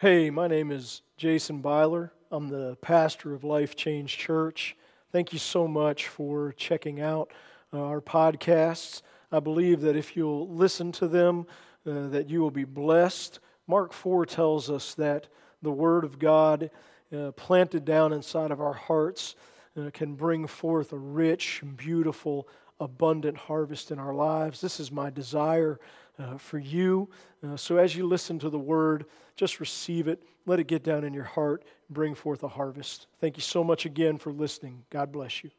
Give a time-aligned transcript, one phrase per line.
[0.00, 2.10] Hey, my name is Jason Byler.
[2.30, 4.74] I'm the pastor of Life Change Church.
[5.12, 7.30] Thank you so much for checking out
[7.70, 9.02] uh, our podcasts.
[9.30, 11.46] I believe that if you'll listen to them,
[11.86, 13.40] uh, that you will be blessed.
[13.66, 15.28] Mark 4 tells us that
[15.60, 16.70] the Word of God
[17.14, 19.36] uh, planted down inside of our hearts
[19.78, 22.48] uh, can bring forth a rich, beautiful,
[22.80, 24.62] abundant harvest in our lives.
[24.62, 25.78] This is my desire
[26.20, 27.08] uh, for you.
[27.46, 29.06] Uh, so as you listen to the word,
[29.36, 30.22] just receive it.
[30.46, 33.06] Let it get down in your heart and bring forth a harvest.
[33.20, 34.84] Thank you so much again for listening.
[34.90, 35.50] God bless you.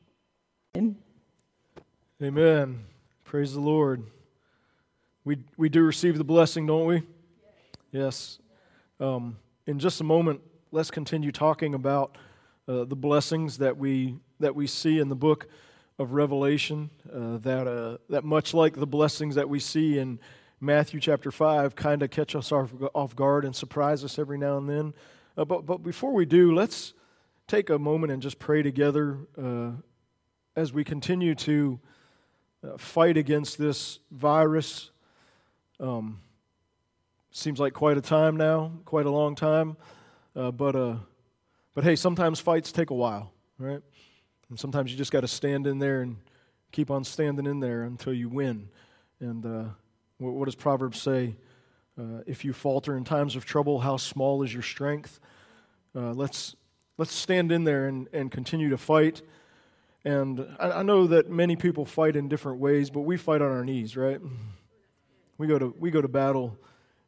[2.22, 2.86] Amen.
[3.24, 4.04] Praise the Lord.
[5.24, 7.04] We, we do receive the blessing, don't we?
[7.92, 8.40] Yes.
[9.00, 10.42] Um, in just a moment,
[10.72, 12.18] let's continue talking about
[12.68, 15.48] uh, the blessings that we, that we see in the book
[15.98, 16.90] of Revelation.
[17.12, 20.20] Uh, that, uh, that much like the blessings that we see in
[20.64, 24.58] Matthew chapter 5 kind of catch us off, off guard and surprise us every now
[24.58, 24.94] and then.
[25.36, 26.94] Uh, but, but before we do, let's
[27.48, 29.72] take a moment and just pray together uh,
[30.56, 31.80] as we continue to
[32.64, 34.92] uh, fight against this virus.
[35.80, 36.20] Um,
[37.32, 39.78] seems like quite a time now, quite a long time.
[40.36, 40.98] Uh, but, uh,
[41.74, 43.82] but hey, sometimes fights take a while, right?
[44.50, 46.18] And sometimes you just got to stand in there and
[46.72, 48.70] keep on standing in there until you win.
[49.20, 49.64] And uh,
[50.30, 51.36] what does Proverbs say?
[52.00, 55.20] Uh, if you falter in times of trouble, how small is your strength?
[55.96, 56.56] Uh, let's,
[56.98, 59.22] let's stand in there and, and continue to fight.
[60.06, 63.52] And I, I, know that many people fight in different ways, but we fight on
[63.52, 64.22] our knees, right?
[65.38, 66.58] We go to, we go to battle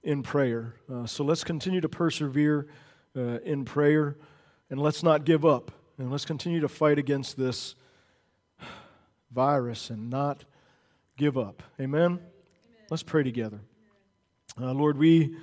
[0.03, 0.75] in prayer.
[0.91, 2.67] Uh, so let's continue to persevere
[3.15, 4.17] uh, in prayer
[4.69, 5.71] and let's not give up.
[5.97, 7.75] And let's continue to fight against this
[9.31, 10.45] virus and not
[11.15, 11.61] give up.
[11.79, 12.19] Amen?
[12.93, 13.59] Let's pray together.
[14.61, 15.35] Uh, Lord, we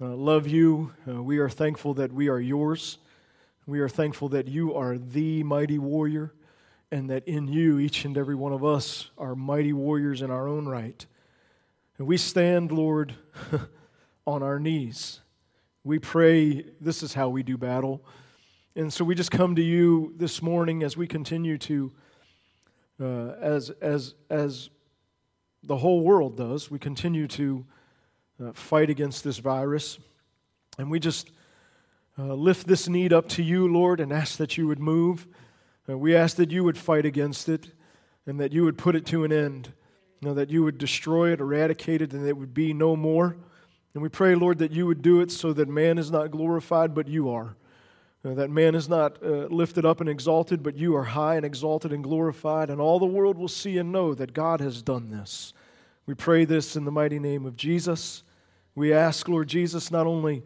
[0.00, 0.92] uh, love you.
[1.08, 2.98] Uh, we are thankful that we are yours.
[3.66, 6.32] We are thankful that you are the mighty warrior
[6.92, 10.46] and that in you, each and every one of us are mighty warriors in our
[10.46, 11.04] own right.
[11.98, 13.16] And we stand, Lord,
[14.24, 15.18] on our knees.
[15.82, 18.04] We pray, this is how we do battle.
[18.76, 21.92] And so we just come to you this morning as we continue to,
[23.00, 24.70] uh, as, as, as
[25.66, 26.70] the whole world does.
[26.70, 27.64] We continue to
[28.42, 29.98] uh, fight against this virus.
[30.78, 31.30] And we just
[32.18, 35.26] uh, lift this need up to you, Lord, and ask that you would move.
[35.88, 37.70] Uh, we ask that you would fight against it
[38.26, 39.72] and that you would put it to an end.
[40.20, 43.36] You know, that you would destroy it, eradicate it, and it would be no more.
[43.92, 46.94] And we pray, Lord, that you would do it so that man is not glorified,
[46.94, 47.56] but you are.
[48.24, 51.44] Uh, that man is not uh, lifted up and exalted, but you are high and
[51.44, 55.10] exalted and glorified, and all the world will see and know that God has done
[55.10, 55.52] this.
[56.06, 58.22] We pray this in the mighty name of Jesus.
[58.74, 60.42] We ask, Lord Jesus, not only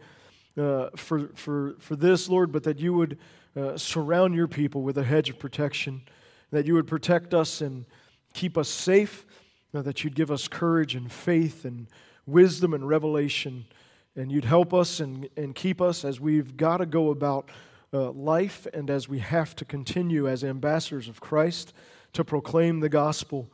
[0.56, 3.16] uh, for, for, for this, Lord, but that you would
[3.56, 6.02] uh, surround your people with a hedge of protection,
[6.50, 7.86] that you would protect us and
[8.34, 9.24] keep us safe,
[9.72, 11.86] uh, that you'd give us courage and faith and
[12.26, 13.66] wisdom and revelation,
[14.16, 17.50] and you'd help us and, and keep us as we've got to go about
[17.92, 21.72] uh, life and as we have to continue as ambassadors of Christ
[22.12, 23.50] to proclaim the gospel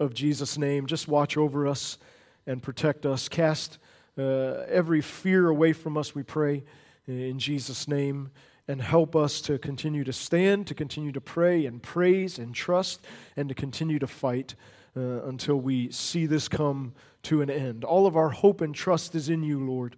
[0.00, 0.86] of Jesus' name.
[0.86, 1.98] Just watch over us
[2.46, 3.28] and protect us.
[3.28, 3.78] Cast
[4.18, 6.64] uh, every fear away from us, we pray,
[7.06, 8.30] in Jesus' name.
[8.68, 13.00] And help us to continue to stand, to continue to pray and praise and trust,
[13.36, 14.56] and to continue to fight
[14.96, 16.92] uh, until we see this come
[17.22, 17.84] to an end.
[17.84, 19.96] All of our hope and trust is in you, Lord.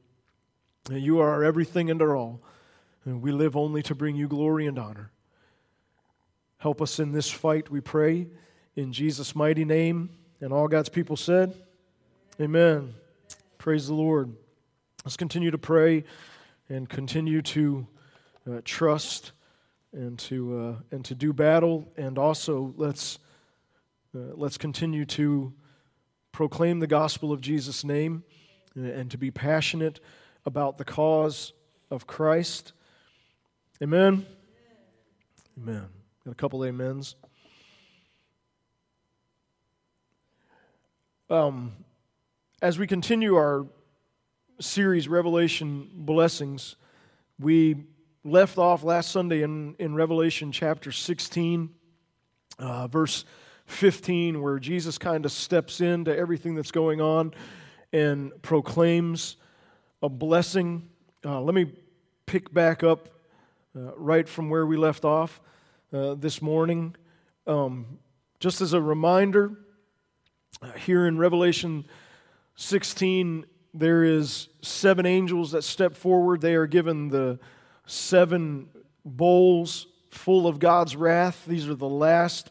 [0.90, 2.42] You are our everything and our all.
[3.08, 5.10] And we live only to bring you glory and honor.
[6.58, 8.26] Help us in this fight, we pray,
[8.76, 10.10] in Jesus' mighty name.
[10.42, 11.54] And all God's people said,
[12.38, 12.92] Amen.
[13.56, 14.36] Praise the Lord.
[15.06, 16.04] Let's continue to pray
[16.68, 17.86] and continue to
[18.46, 19.32] uh, trust
[19.94, 21.90] and to, uh, and to do battle.
[21.96, 23.18] And also, let's,
[24.14, 25.54] uh, let's continue to
[26.30, 28.22] proclaim the gospel of Jesus' name
[28.74, 29.98] and, and to be passionate
[30.44, 31.54] about the cause
[31.90, 32.74] of Christ.
[33.80, 34.26] Amen.
[35.56, 35.86] Amen.
[36.24, 37.14] Got a couple amens.
[41.30, 41.76] Um,
[42.60, 43.68] as we continue our
[44.58, 46.74] series, Revelation Blessings,
[47.38, 47.76] we
[48.24, 51.70] left off last Sunday in, in Revelation chapter 16,
[52.58, 53.24] uh, verse
[53.66, 57.32] 15, where Jesus kind of steps into everything that's going on
[57.92, 59.36] and proclaims
[60.02, 60.88] a blessing.
[61.24, 61.72] Uh, let me
[62.26, 63.10] pick back up
[63.78, 65.40] uh, right from where we left off
[65.92, 66.96] uh, this morning.
[67.46, 67.98] Um,
[68.40, 69.52] just as a reminder,
[70.60, 71.86] uh, here in Revelation
[72.56, 76.40] 16, there is seven angels that step forward.
[76.40, 77.38] They are given the
[77.86, 78.68] seven
[79.04, 81.44] bowls full of God's wrath.
[81.46, 82.50] These are the last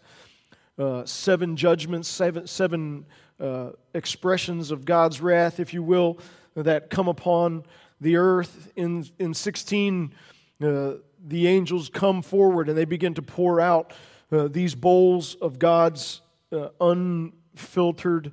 [0.79, 3.05] uh, seven judgments, seven, seven
[3.39, 6.19] uh, expressions of God's wrath, if you will,
[6.55, 7.63] that come upon
[7.99, 8.71] the earth.
[8.75, 10.13] In, in 16,
[10.61, 10.91] uh,
[11.25, 13.93] the angels come forward and they begin to pour out
[14.31, 16.21] uh, these bowls of God's
[16.51, 18.31] uh, unfiltered,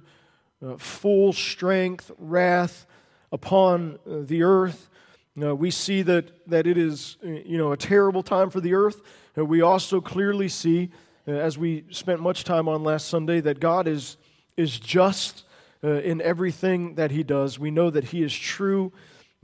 [0.64, 2.86] uh, full strength wrath
[3.32, 4.88] upon the earth.
[5.34, 9.02] we see that, that it is you know, a terrible time for the earth.
[9.36, 10.90] we also clearly see
[11.26, 14.16] uh, as we spent much time on last Sunday, that God is,
[14.56, 15.44] is just
[15.82, 17.58] uh, in everything that He does.
[17.58, 18.92] We know that He is true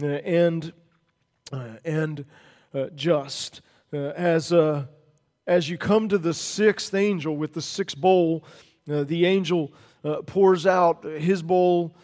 [0.03, 0.73] uh, and,
[1.53, 2.27] uh, and
[2.75, 3.61] uh, just.
[3.93, 4.53] Uh, as,
[5.47, 8.45] as you come to the sixth angel with the sixth bowl,
[8.87, 9.73] the angel
[10.27, 11.97] pours out his bowl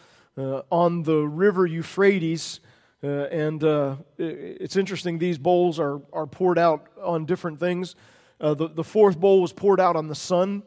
[0.69, 2.59] on the river Euphrates.
[3.03, 7.95] Uh, and uh, it's interesting, these bowls are, are poured out on different things.
[8.41, 10.63] Uh, the, the fourth bowl was poured out on the sun.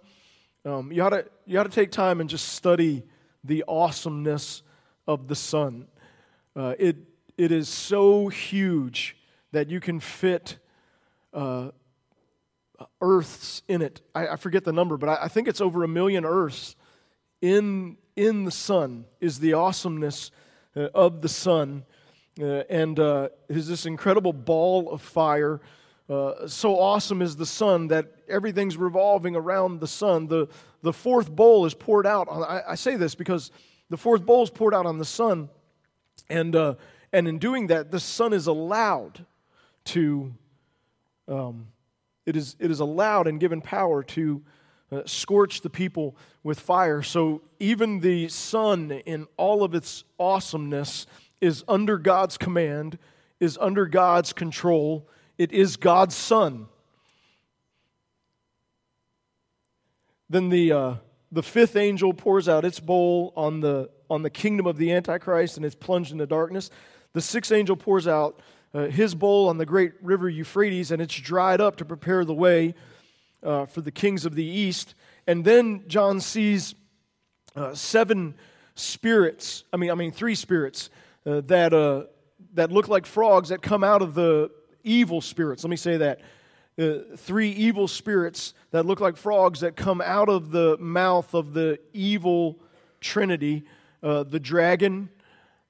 [0.64, 3.02] Um, you, ought to, you ought to take time and just study
[3.43, 4.62] the awesomeness
[5.08, 5.88] of the sun.
[6.55, 6.97] Uh, it,
[7.37, 9.17] it is so huge
[9.52, 10.58] that you can fit
[11.32, 11.70] uh,
[13.00, 14.00] Earths in it.
[14.14, 16.76] I, I, forget the number, but I, I, think it's over a million Earths
[17.41, 20.31] in, in the sun, is the awesomeness
[20.76, 21.85] uh, of the sun.
[22.41, 25.61] Uh, and uh, is this incredible ball of fire
[26.11, 30.26] uh, so awesome is the sun that everything's revolving around the sun.
[30.26, 30.49] The,
[30.82, 32.26] the fourth bowl is poured out.
[32.26, 33.52] On, I, I, say this because
[33.91, 35.49] the fourth bowl is poured out on the sun,
[36.29, 36.75] and, uh,
[37.12, 39.25] and in doing that, the sun is allowed
[39.87, 40.32] to,
[41.29, 41.69] um,
[42.27, 44.43] it, is, it is allowed and given power to
[44.93, 47.03] uh, scorch the people with fire.
[47.03, 51.06] So even the sun, in all of its awesomeness,
[51.41, 52.99] is under God's command,
[53.38, 55.09] is under God's control
[55.41, 56.67] it is God's Son.
[60.29, 60.94] Then the, uh,
[61.33, 65.56] the fifth angel pours out its bowl on the, on the kingdom of the Antichrist
[65.56, 66.69] and it's plunged into darkness.
[67.15, 68.38] The sixth angel pours out
[68.72, 72.34] uh, his bowl on the great river Euphrates and it's dried up to prepare the
[72.34, 72.75] way
[73.43, 74.94] uh, for the kings of the east.
[75.26, 76.75] And then John sees
[77.56, 78.34] uh, seven
[78.75, 80.90] spirits, I mean, I mean, three spirits
[81.26, 82.05] uh, that, uh,
[82.55, 84.50] that look like frogs that come out of the,
[84.82, 85.62] evil spirits.
[85.62, 86.23] Let me say that.
[86.78, 91.52] Uh, three evil spirits that look like frogs that come out of the mouth of
[91.52, 92.58] the evil
[92.99, 93.64] trinity
[94.00, 95.11] the dragon,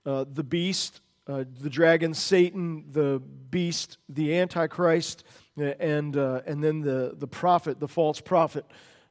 [0.04, 1.00] the beast,
[1.30, 5.24] uh, the dragon, Satan, the beast, the Antichrist,
[5.58, 8.64] uh, and, uh, and then the, the prophet, the false prophet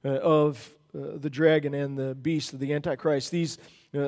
[0.03, 3.31] of the dragon and the beast of the Antichrist.
[3.31, 3.57] These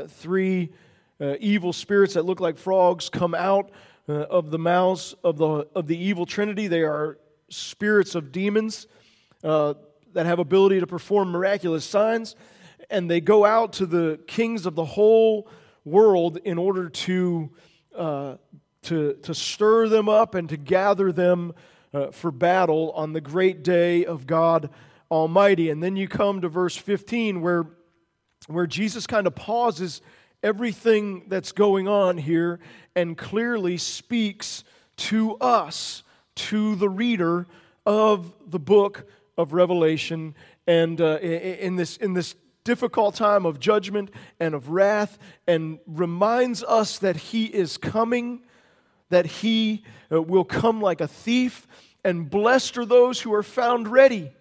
[0.07, 0.71] three
[1.19, 3.71] evil spirits that look like frogs come out
[4.09, 6.67] uh, of the mouths of the, of the evil trinity.
[6.67, 7.17] They are
[7.49, 8.87] spirits of demons
[9.43, 9.75] uh,
[10.13, 12.35] that have ability to perform miraculous signs.
[12.89, 15.47] And they go out to the kings of the whole
[15.85, 17.51] world in order to,
[17.95, 18.35] uh,
[18.83, 21.53] to, to stir them up and to gather them
[21.93, 24.69] uh, for battle on the great day of God
[25.09, 25.69] Almighty.
[25.69, 27.67] And then you come to verse 15 where,
[28.47, 30.01] where Jesus kind of pauses
[30.41, 32.59] everything that's going on here
[32.95, 34.63] and clearly speaks
[34.97, 36.03] to us,
[36.35, 37.45] to the reader
[37.85, 40.35] of the book of Revelation.
[40.65, 46.63] And uh, in, this, in this difficult time of judgment and of wrath, and reminds
[46.63, 48.41] us that He is coming,
[49.09, 51.67] that He uh, will come like a thief,
[52.03, 54.31] and blessed are those who are found ready.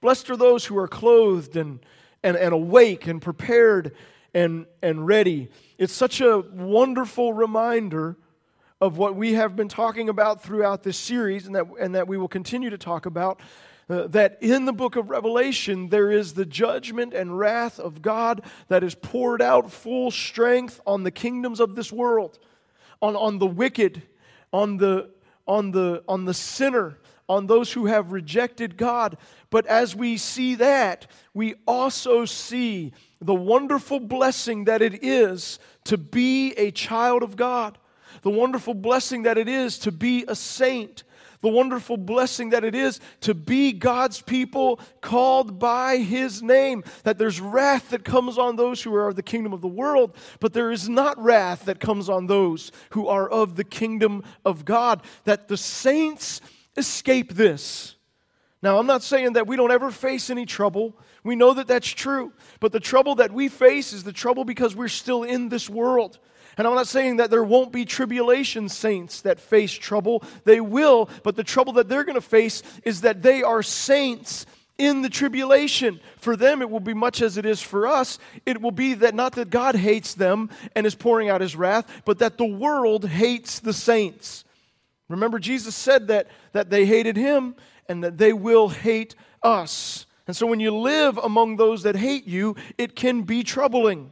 [0.00, 1.80] Blessed are those who are clothed and,
[2.22, 3.94] and, and awake and prepared
[4.34, 5.48] and, and ready.
[5.78, 8.16] It's such a wonderful reminder
[8.80, 12.18] of what we have been talking about throughout this series and that, and that we
[12.18, 13.40] will continue to talk about.
[13.88, 18.42] Uh, that in the book of Revelation, there is the judgment and wrath of God
[18.66, 22.40] that is poured out full strength on the kingdoms of this world,
[23.00, 24.02] on, on the wicked,
[24.52, 25.10] on the,
[25.46, 29.18] on, the, on the sinner, on those who have rejected God.
[29.50, 35.96] But as we see that, we also see the wonderful blessing that it is to
[35.96, 37.78] be a child of God,
[38.22, 41.04] the wonderful blessing that it is to be a saint,
[41.40, 46.84] the wonderful blessing that it is to be God's people called by His name.
[47.04, 50.16] That there's wrath that comes on those who are of the kingdom of the world,
[50.40, 54.64] but there is not wrath that comes on those who are of the kingdom of
[54.64, 55.02] God.
[55.24, 56.40] That the saints
[56.76, 57.96] escape this.
[58.62, 60.98] Now, I'm not saying that we don't ever face any trouble.
[61.22, 62.32] We know that that's true.
[62.58, 66.18] But the trouble that we face is the trouble because we're still in this world.
[66.56, 70.22] And I'm not saying that there won't be tribulation saints that face trouble.
[70.44, 74.46] They will, but the trouble that they're going to face is that they are saints
[74.78, 76.00] in the tribulation.
[76.16, 78.18] For them, it will be much as it is for us.
[78.46, 82.02] It will be that not that God hates them and is pouring out his wrath,
[82.04, 84.44] but that the world hates the saints.
[85.08, 87.54] Remember, Jesus said that, that they hated him
[87.88, 90.06] and that they will hate us.
[90.26, 94.10] And so when you live among those that hate you, it can be troubling.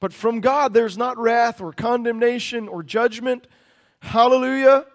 [0.00, 3.46] But from God, there's not wrath or condemnation or judgment.
[4.00, 4.86] Hallelujah.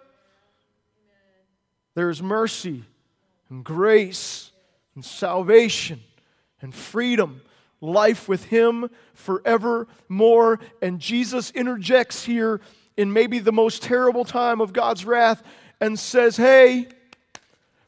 [1.94, 2.84] There is mercy
[3.50, 4.50] and grace
[4.94, 6.00] and salvation
[6.60, 7.42] and freedom,
[7.80, 10.58] life with Him forevermore.
[10.80, 12.60] And Jesus interjects here
[12.96, 15.42] in maybe the most terrible time of God's wrath
[15.80, 16.88] and says, Hey,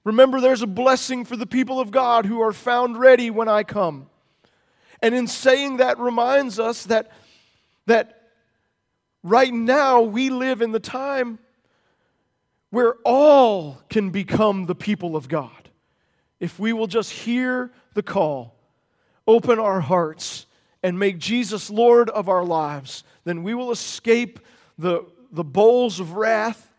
[0.05, 3.63] remember there's a blessing for the people of God who are found ready when I
[3.63, 4.09] come.
[5.03, 7.13] And in saying that, reminds us that,
[7.87, 8.31] that
[9.23, 11.39] right now we live in the time
[12.71, 15.71] where all can become the people of God.
[16.41, 18.55] If we will just hear the call,
[19.27, 20.47] open our hearts,
[20.83, 24.39] and make Jesus Lord of our lives, then we will escape
[24.79, 26.71] the, the bowls of wrath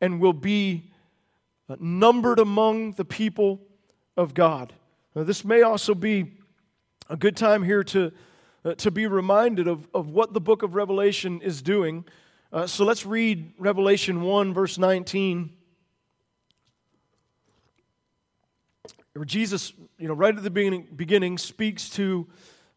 [0.00, 0.90] and will be
[1.68, 3.60] uh, numbered among the people
[4.16, 4.72] of God.
[5.14, 6.32] Now, this may also be
[7.08, 8.12] a good time here to,
[8.64, 12.04] uh, to be reminded of, of what the book of Revelation is doing.
[12.52, 15.50] Uh, so let's read Revelation 1, verse 19.
[19.12, 22.26] Where Jesus, you know, right at the beginning, beginning speaks to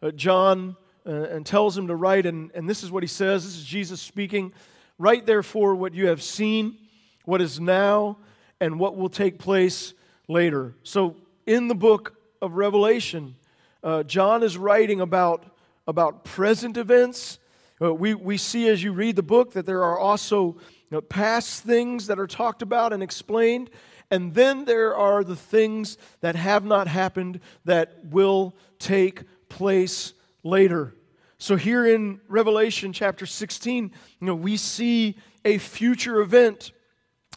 [0.01, 3.43] uh, John uh, and tells him to write, and, and this is what he says.
[3.43, 4.53] This is Jesus speaking.
[4.97, 6.77] Write therefore what you have seen,
[7.25, 8.17] what is now,
[8.61, 9.93] and what will take place
[10.27, 10.75] later.
[10.83, 11.15] So
[11.47, 13.35] in the book of Revelation,
[13.83, 15.45] uh, John is writing about,
[15.87, 17.39] about present events
[17.81, 20.57] uh, we, we see as you read the book that there are also you
[20.91, 23.69] know, past things that are talked about and explained.
[24.11, 30.93] And then there are the things that have not happened that will take place later.
[31.37, 36.73] So here in Revelation chapter 16, you know, we see a future event.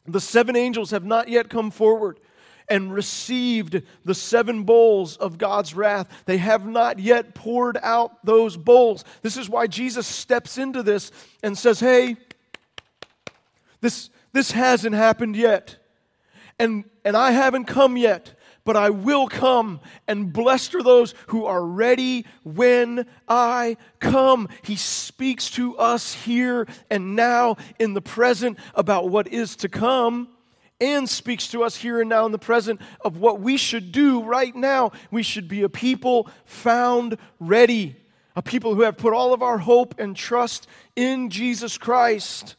[0.06, 2.18] The seven angels have not yet come forward
[2.68, 6.22] and received the seven bowls of God's wrath.
[6.26, 9.04] They have not yet poured out those bowls.
[9.22, 11.10] This is why Jesus steps into this
[11.42, 12.16] and says, Hey,
[13.80, 15.76] this, this hasn't happened yet.
[16.58, 21.46] And, and I haven't come yet, but I will come, and blessed are those who
[21.46, 24.48] are ready when I come.
[24.62, 30.28] He speaks to us here and now in the present about what is to come
[30.82, 34.20] and speaks to us here and now in the present of what we should do
[34.24, 34.90] right now.
[35.12, 37.94] We should be a people found ready,
[38.34, 42.56] a people who have put all of our hope and trust in Jesus Christ,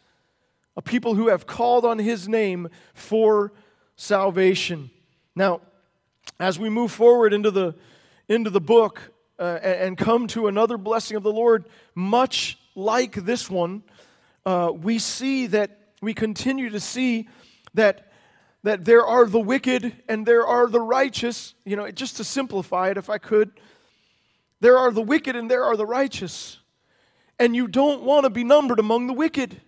[0.77, 3.51] a people who have called on his name for
[3.97, 4.89] salvation.
[5.35, 5.59] Now,
[6.39, 7.75] as we move forward into the,
[8.29, 9.01] into the book
[9.37, 13.83] uh, and, come to another blessing of the Lord, much like this one,
[14.45, 17.27] uh, we see that we continue to see
[17.73, 18.12] that
[18.63, 21.53] that there are the wicked and there are the righteous.
[21.65, 23.51] You know, just to simplify it, if I could,
[24.61, 26.59] there are the wicked and there are the righteous.
[27.37, 29.59] And you don't want to be numbered among the wicked.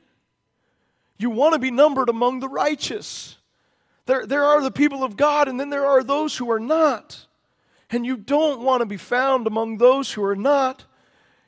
[1.18, 3.38] You want to be numbered among the righteous.
[4.06, 7.26] There, there are the people of God, and then there are those who are not.
[7.90, 10.86] And you don't want to be found among those who are not.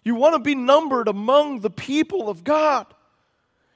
[0.03, 2.87] You want to be numbered among the people of God.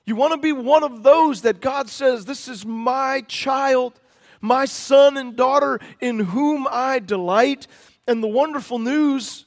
[0.06, 4.00] You want to be one of those that God says, This is my child,
[4.42, 7.68] my son and daughter in whom I delight.
[8.08, 9.46] And the wonderful news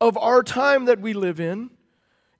[0.00, 1.70] of our time that we live in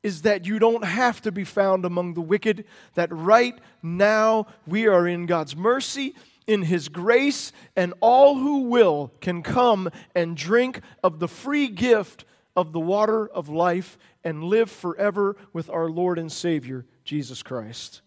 [0.02, 4.86] is that you don't have to be found among the wicked, that right now we
[4.86, 6.14] are in God's mercy,
[6.46, 12.24] in His grace, and all who will can come and drink of the free gift
[12.56, 18.00] of the water of life and live forever with our Lord and Savior, Jesus Christ.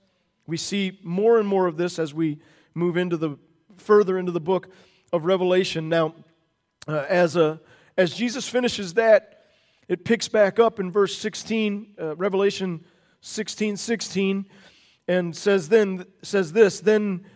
[0.48, 2.40] We see more and more of this as we
[2.74, 3.38] move into the
[3.78, 4.68] further into the book
[5.14, 5.90] of Revelation.
[5.90, 6.16] Now,
[6.88, 7.62] uh, as a
[7.98, 9.44] as Jesus finishes that,
[9.88, 12.84] it picks back up in verse 16, uh, Revelation
[13.22, 14.48] 16, 16,
[15.08, 17.28] and says then says this, then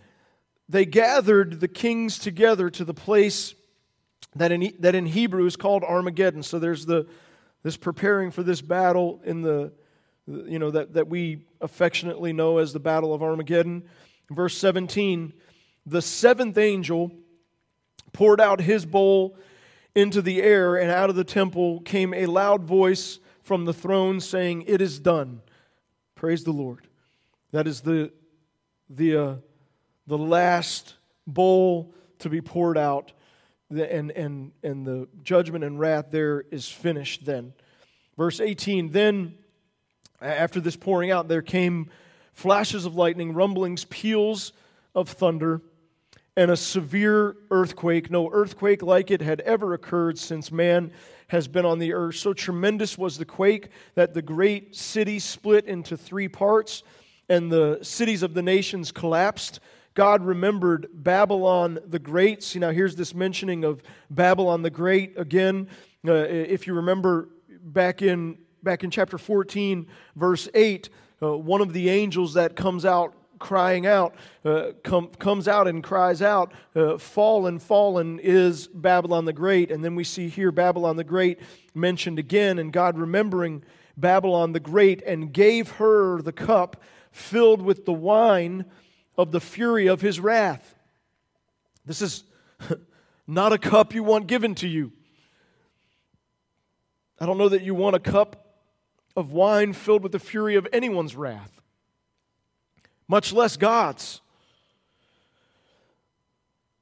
[0.70, 3.54] they gathered the kings together to the place
[4.36, 6.42] that in, that in Hebrew is called Armageddon.
[6.42, 7.06] So there's the
[7.62, 9.72] this preparing for this battle in the
[10.30, 13.84] you know that, that we affectionately know as the battle of armageddon
[14.30, 15.34] verse 17
[15.86, 17.12] the seventh angel
[18.14, 19.38] poured out his bowl
[19.96, 24.20] into the air and out of the temple came a loud voice from the throne,
[24.20, 25.42] saying, It is done.
[26.14, 26.88] Praise the Lord.
[27.52, 28.12] That is the,
[28.92, 29.36] the, uh,
[30.06, 30.94] the last
[31.26, 33.12] bowl to be poured out,
[33.72, 37.54] and, and, and the judgment and wrath there is finished then.
[38.16, 39.39] Verse 18 Then,
[40.22, 41.90] after this pouring out, there came
[42.34, 44.54] flashes of lightning, rumblings, peals
[44.96, 45.62] of thunder,
[46.36, 48.10] and a severe earthquake.
[48.10, 50.92] No earthquake like it had ever occurred since man
[51.28, 52.16] has been on the earth.
[52.16, 56.84] So tremendous was the quake that the great city split into three parts,
[57.28, 59.60] and the cities of the nations collapsed.
[59.94, 62.42] God remembered Babylon the Great.
[62.42, 65.68] See, now here's this mentioning of Babylon the Great again.
[66.08, 67.30] Uh, if you remember
[67.62, 70.90] back in back in chapter 14, verse 8,
[71.22, 75.84] uh, one of the angels that comes out crying out, uh, com- comes out and
[75.84, 79.72] cries out, uh, Fallen, fallen is Babylon the Great.
[79.72, 81.40] And then we see here Babylon the Great
[81.74, 83.64] mentioned again, and God remembering
[83.98, 88.66] Babylon the Great and gave her the cup filled with the wine
[89.18, 90.76] of the fury of his wrath.
[91.86, 92.24] This is
[93.28, 94.92] not a cup you want given to you.
[97.20, 98.49] I don't know that you want a cup
[99.20, 101.62] of wine filled with the fury of anyone's wrath,
[103.08, 104.22] much less God's.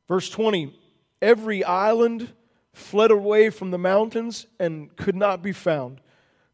[0.07, 0.73] Verse 20
[1.19, 2.31] Every island
[2.73, 5.99] fled away from the mountains and could not be found.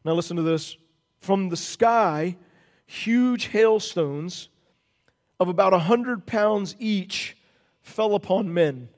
[0.04, 0.78] Now, listen to this.
[1.20, 2.36] From the sky,
[2.86, 4.48] huge hailstones
[5.38, 7.36] of about a hundred pounds each
[7.82, 8.88] fell upon men.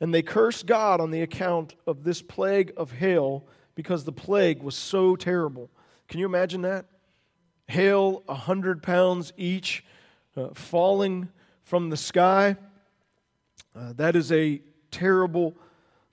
[0.00, 4.62] And they cursed God on the account of this plague of hail because the plague
[4.62, 5.70] was so terrible.
[6.08, 6.86] Can you imagine that?
[7.66, 9.84] Hail, a hundred pounds each,
[10.36, 11.28] uh, falling
[11.62, 12.56] from the sky.
[13.74, 15.56] Uh, that is a terrible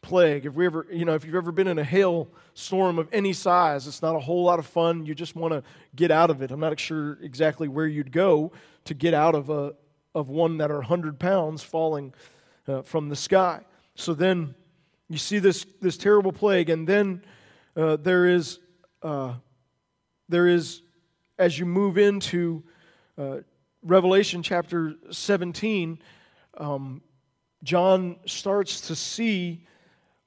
[0.02, 0.46] plague.
[0.46, 3.34] If we ever, you know, if you've ever been in a hail storm of any
[3.34, 5.06] size, it's not a whole lot of fun.
[5.06, 5.64] You just want to
[5.96, 6.52] get out of it.
[6.52, 8.52] I'm not sure exactly where you'd go
[8.86, 9.74] to get out of a
[10.14, 12.14] of one that are hundred pounds falling
[12.68, 13.62] uh, from the sky.
[13.96, 14.56] So then
[15.10, 17.24] you see this this terrible plague, and then
[17.76, 18.60] uh, there is,
[19.02, 19.34] uh,
[20.30, 20.82] there is,
[21.38, 22.64] as you move into
[23.18, 23.38] uh,
[23.84, 26.00] Revelation chapter 17,
[26.58, 27.02] um,
[27.64, 29.66] John starts to see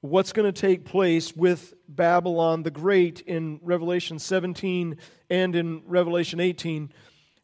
[0.00, 4.96] what's going to take place with Babylon the Great in Revelation 17
[5.30, 6.92] and in Revelation 18.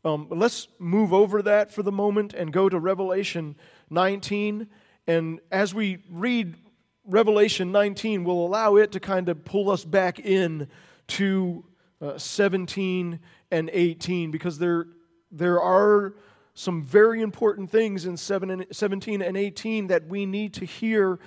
[0.04, 3.56] Um, let's move over that for the moment and go to Revelation
[3.90, 4.66] 19.
[5.06, 6.56] And as we read
[7.04, 10.68] Revelation 19 will allow it to kind of pull us back in
[11.08, 11.64] to
[12.00, 13.18] uh, 17
[13.50, 14.86] and 18 because there,
[15.30, 16.14] there are
[16.54, 21.18] some very important things in 7 and, 17 and 18 that we need to hear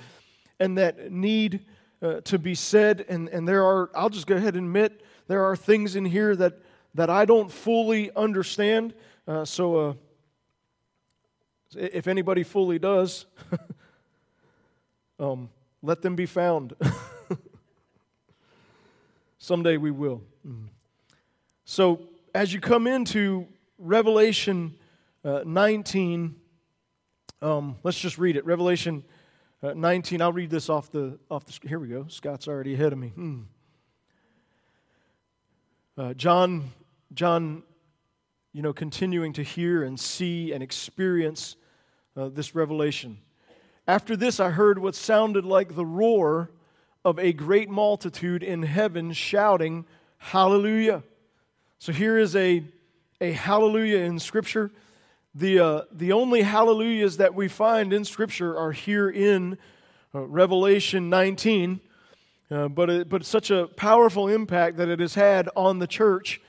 [0.60, 1.66] and that need
[2.02, 3.06] uh, to be said.
[3.10, 6.36] And, and there are, I'll just go ahead and admit, there are things in here
[6.36, 6.60] that,
[6.94, 8.94] that I don't fully understand.
[9.28, 9.94] Uh, so uh,
[11.76, 13.26] if anybody fully does,
[15.20, 15.50] um,
[15.84, 16.74] let them be found.
[19.38, 20.24] Someday we will.
[21.65, 22.00] So,
[22.34, 24.76] as you come into Revelation
[25.26, 26.36] uh, 19,
[27.41, 28.46] um, let's just read it.
[28.46, 29.04] Revelation
[29.62, 32.06] uh, 19, I'll read this off the, off the Here we go.
[32.08, 33.10] Scott's already ahead of me.
[33.10, 33.41] Hmm.
[35.98, 36.72] Uh, John,
[37.13, 37.63] John,
[38.54, 41.58] you know, continuing to hear and see and experience
[42.15, 43.17] uh, this revelation.
[43.88, 46.50] After this, I heard what sounded like the roar
[47.04, 49.86] of a great multitude in heaven shouting,
[50.17, 51.04] Hallelujah.
[51.80, 52.63] So here is a,
[53.19, 54.72] a hallelujah in Scripture.
[55.36, 59.58] The, uh, the only hallelujahs that we find in Scripture are here in
[60.15, 61.82] uh, Revelation 19.
[62.50, 66.39] Uh, but, it, but such a powerful impact that it has had on the church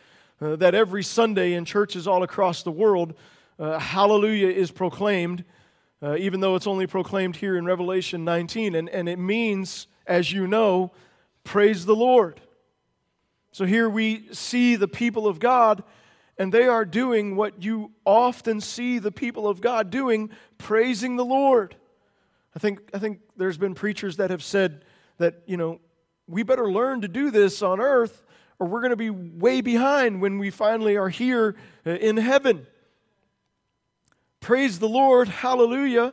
[0.40, 3.12] uh, that every Sunday in churches all across the world,
[3.58, 5.44] uh, hallelujah is proclaimed
[6.04, 8.74] uh, even though it's only proclaimed here in Revelation 19.
[8.74, 10.92] And, and it means, as you know,
[11.44, 12.42] praise the Lord.
[13.52, 15.82] So here we see the people of God,
[16.36, 21.24] and they are doing what you often see the people of God doing, praising the
[21.24, 21.74] Lord.
[22.54, 24.84] I think, I think there's been preachers that have said
[25.16, 25.80] that, you know,
[26.26, 28.24] we better learn to do this on earth,
[28.58, 32.66] or we're going to be way behind when we finally are here uh, in heaven.
[34.44, 35.28] Praise the Lord.
[35.28, 36.12] Hallelujah.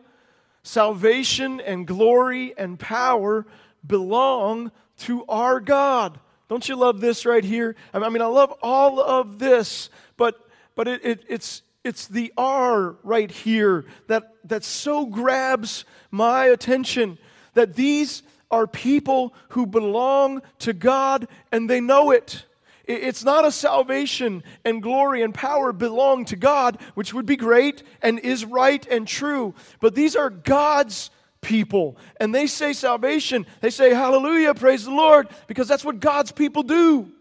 [0.63, 3.45] Salvation and glory and power
[3.85, 6.17] belong to our God.
[6.47, 7.75] Don't you love this right here?
[7.93, 12.95] I mean, I love all of this, but, but it, it, it's, it's the R
[13.03, 17.17] right here that, that so grabs my attention
[17.53, 22.45] that these are people who belong to God and they know it.
[22.93, 27.83] It's not a salvation and glory and power belong to God, which would be great
[28.01, 31.09] and is right and true, but these are God's
[31.41, 31.97] people.
[32.19, 36.63] And they say salvation, they say hallelujah, praise the Lord, because that's what God's people
[36.63, 37.11] do.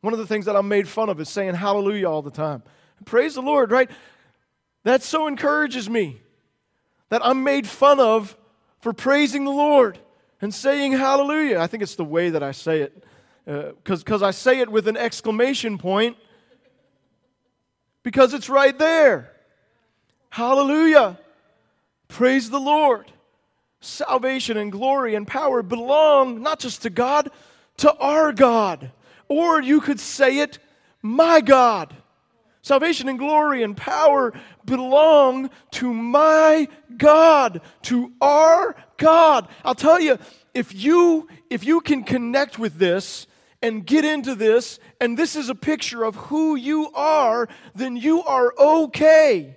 [0.00, 2.62] One of the things that I'm made fun of is saying hallelujah all the time.
[3.04, 3.90] Praise the Lord, right?
[4.84, 6.20] That so encourages me
[7.08, 8.36] that I'm made fun of
[8.80, 9.98] for praising the Lord
[10.40, 11.58] and saying hallelujah.
[11.58, 13.04] I think it's the way that I say it
[13.46, 16.16] because uh, I say it with an exclamation point
[18.02, 19.32] because it's right there.
[20.30, 21.18] Hallelujah.
[22.08, 23.10] Praise the Lord.
[23.80, 27.30] Salvation and glory and power belong not just to God,
[27.78, 28.90] to our God.
[29.28, 30.58] Or you could say it,
[31.02, 31.94] my God.
[32.62, 34.32] Salvation and glory and power
[34.64, 39.46] belong to my God, to our God.
[39.64, 40.18] I'll tell you,
[40.52, 43.28] if you if you can connect with this
[43.62, 48.22] and get into this and this is a picture of who you are, then you
[48.22, 49.56] are okay.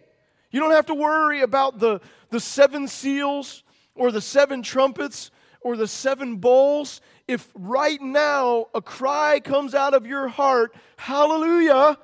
[0.52, 3.64] You don't have to worry about the the seven seals
[3.96, 5.32] or the seven trumpets
[5.62, 7.02] or the seven bowls.
[7.28, 11.98] If right now a cry comes out of your heart, hallelujah,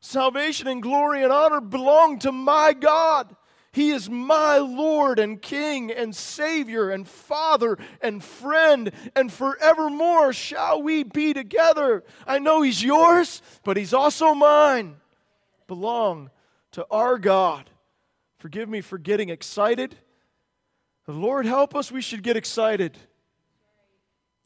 [0.00, 3.36] Salvation and glory and honor belong to my God.
[3.72, 10.82] He is my Lord and King and Savior and Father and friend, and forevermore shall
[10.82, 12.02] we be together.
[12.26, 14.96] I know He's yours, but He's also mine.
[15.68, 16.30] Belong
[16.72, 17.70] to our God.
[18.38, 19.94] Forgive me for getting excited.
[21.06, 22.98] The Lord help us, we should get excited.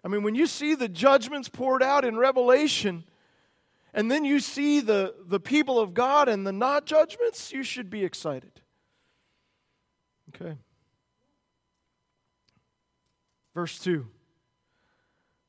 [0.05, 3.05] I mean, when you see the judgments poured out in Revelation,
[3.95, 7.89] and then you see the, the people of God and the not judgments, you should
[7.89, 8.61] be excited.
[10.35, 10.57] Okay.
[13.55, 14.07] Verse 2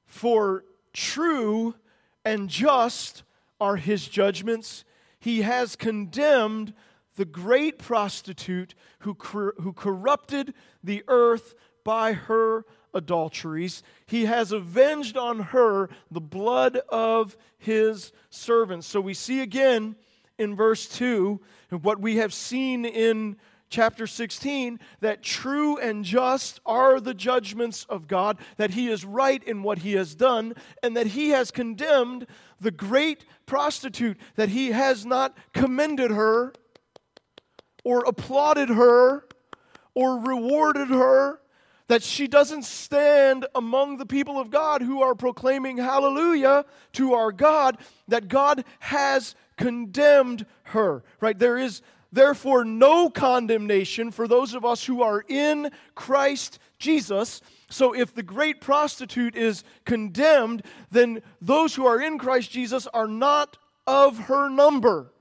[0.06, 1.76] For true
[2.24, 3.24] and just
[3.60, 4.86] are his judgments.
[5.20, 6.74] He has condemned
[7.16, 13.84] the great prostitute who, cor- who corrupted the earth by her adulteries.
[14.06, 18.88] He has avenged on her the blood of his servants.
[18.88, 19.96] So we see again
[20.38, 21.40] in verse 2
[21.82, 23.38] what we have seen in
[23.76, 29.44] chapter 16 that true and just are the judgments of God, that He is right
[29.44, 32.26] in what He has done, and that He has condemned
[32.62, 36.54] the great prostitute, that He has not commended her
[37.84, 39.28] or applauded her
[39.94, 41.42] or rewarded her
[41.88, 47.32] that she doesn't stand among the people of God who are proclaiming hallelujah to our
[47.32, 51.38] God, that God has condemned her, right?
[51.38, 51.82] There is
[52.16, 57.42] therefore no condemnation for those of us who are in Christ Jesus.
[57.70, 63.08] So if the great prostitute is condemned, then those who are in Christ Jesus are
[63.08, 65.12] not of her number.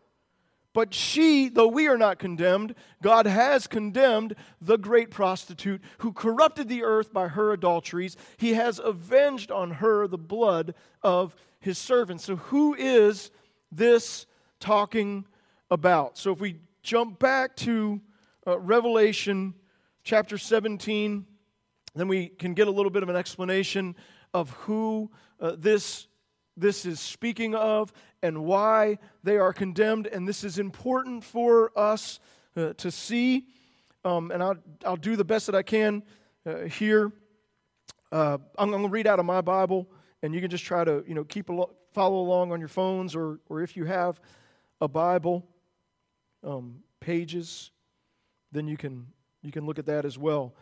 [0.72, 6.68] But she, though we are not condemned, God has condemned the great prostitute who corrupted
[6.68, 8.16] the earth by her adulteries.
[8.36, 12.24] He has avenged on her the blood of his servants.
[12.24, 13.30] So, who is
[13.70, 14.26] this
[14.58, 15.26] talking
[15.70, 16.18] about?
[16.18, 18.00] So, if we jump back to
[18.46, 19.54] uh, Revelation
[20.04, 21.26] chapter 17,
[21.94, 23.96] then we can get a little bit of an explanation
[24.34, 26.06] of who uh, this
[26.56, 27.92] this is speaking of
[28.22, 30.06] and why they are condemned.
[30.06, 32.20] And this is important for us
[32.56, 33.46] uh, to see.
[34.04, 36.04] Um, and I'll, I'll do the best that I can
[36.46, 37.10] uh, here.
[38.12, 39.88] Uh, I'm going to read out of my Bible,
[40.22, 43.16] and you can just try to you know keep al- follow along on your phones,
[43.16, 44.20] or or if you have
[44.80, 45.48] a Bible
[46.44, 47.70] um, pages,
[48.52, 49.06] then you can
[49.42, 50.54] you can look at that as well.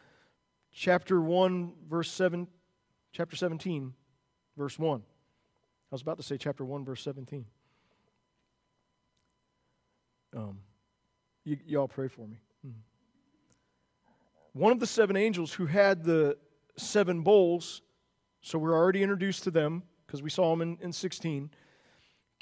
[0.72, 2.48] Chapter one, verse seven,
[3.12, 3.94] chapter seventeen,
[4.56, 5.02] verse one.
[5.92, 7.44] I was about to say chapter 1, verse 17.
[10.34, 10.58] Um,
[11.44, 12.38] y'all pray for me.
[12.64, 12.70] Hmm.
[14.54, 16.38] One of the seven angels who had the
[16.78, 17.82] seven bowls,
[18.40, 21.50] so we're already introduced to them because we saw them in, in 16,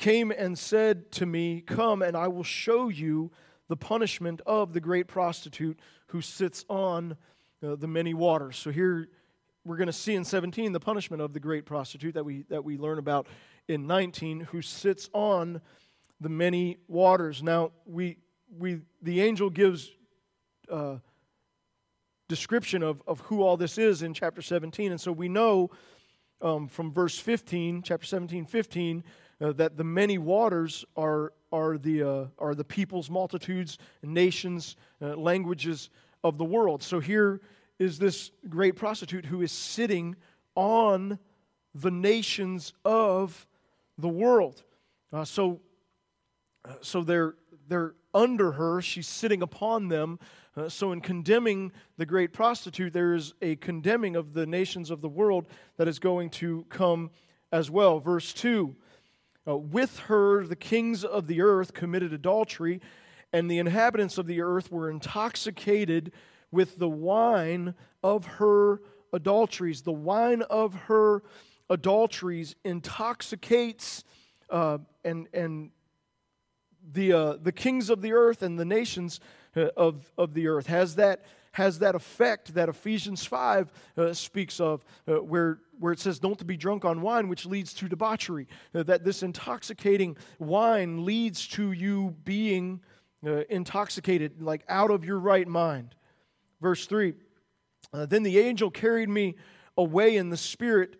[0.00, 3.30] came and said to me, Come and I will show you
[3.68, 7.16] the punishment of the great prostitute who sits on
[7.62, 8.56] uh, the many waters.
[8.56, 9.08] So here
[9.64, 12.64] we're going to see in 17 the punishment of the great prostitute that we, that
[12.64, 13.28] we learn about
[13.68, 15.60] in 19, who sits on
[16.18, 17.42] the many waters.
[17.42, 18.16] Now, we,
[18.58, 19.90] we, the angel gives
[20.70, 20.96] uh,
[22.26, 24.92] description of, of who all this is in chapter 17.
[24.92, 25.70] And so we know
[26.40, 29.04] um, from verse 15, chapter 17, 15,
[29.40, 35.16] uh, that the many waters are, are, the, uh, are the peoples, multitudes, nations, uh,
[35.16, 35.90] languages
[36.22, 36.82] of the world.
[36.82, 37.40] So here
[37.78, 40.16] is this great prostitute who is sitting
[40.54, 41.18] on
[41.74, 43.46] the nations of
[43.96, 44.62] the world.
[45.12, 45.60] Uh, so,
[46.64, 47.34] uh, so they're,
[47.68, 50.18] they're under her, she's sitting upon them.
[50.56, 55.00] Uh, so, in condemning the great prostitute, there is a condemning of the nations of
[55.00, 57.08] the world that is going to come
[57.52, 58.00] as well.
[58.00, 58.74] Verse 2
[59.46, 62.80] uh, With her, the kings of the earth committed adultery,
[63.32, 66.12] and the inhabitants of the earth were intoxicated
[66.50, 68.80] with the wine of her
[69.12, 69.82] adulteries.
[69.82, 71.22] The wine of her
[71.68, 74.04] adulteries intoxicates
[74.50, 75.70] uh, and, and
[76.92, 79.20] the, uh, the kings of the earth and the nations
[79.56, 80.66] uh, of, of the earth.
[80.66, 85.98] Has that, has that effect that Ephesians 5 uh, speaks of, uh, where, where it
[85.98, 88.46] says, Don't be drunk on wine, which leads to debauchery.
[88.74, 92.80] Uh, that this intoxicating wine leads to you being
[93.50, 95.94] intoxicated, like out of your right mind.
[96.62, 97.12] Verse 3
[97.92, 99.34] Then the angel carried me
[99.76, 100.96] away in the spirit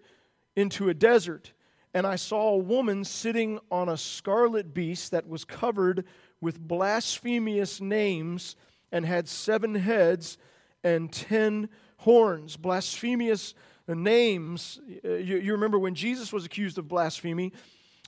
[0.55, 1.53] into a desert
[1.93, 6.05] and I saw a woman sitting on a scarlet beast that was covered
[6.41, 8.57] with blasphemous names
[8.93, 10.39] and had seven heads
[10.83, 12.57] and ten horns.
[12.57, 13.55] Blasphemous
[13.89, 14.81] names.
[15.05, 17.53] Uh, you, you remember when Jesus was accused of blasphemy,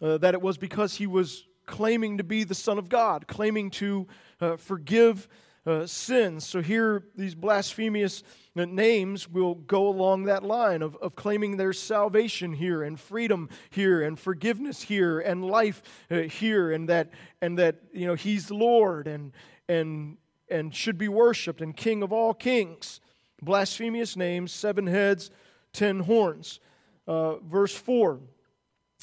[0.01, 3.71] uh, that it was because he was claiming to be the Son of God, claiming
[3.71, 4.07] to
[4.40, 5.29] uh, forgive
[5.64, 6.45] uh, sins.
[6.45, 12.53] So here, these blasphemous names will go along that line of, of claiming there's salvation
[12.53, 17.77] here and freedom here and forgiveness here and life uh, here and that and that
[17.92, 19.33] you know he's Lord and
[19.68, 20.18] and
[20.52, 23.00] and should be worshiped and King of all kings.
[23.40, 25.30] Blasphemous names, seven heads,
[25.72, 26.60] ten horns.
[27.08, 28.20] Uh, verse four.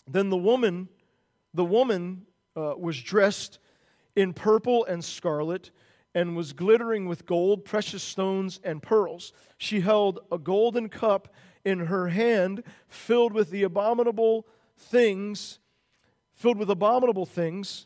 [0.07, 0.87] Then the woman,
[1.53, 3.59] the woman uh, was dressed
[4.15, 5.71] in purple and scarlet
[6.15, 9.33] and was glittering with gold, precious stones, and pearls.
[9.57, 11.33] She held a golden cup
[11.65, 15.59] in her hand filled with the abominable things,
[16.33, 17.85] filled with abominable things,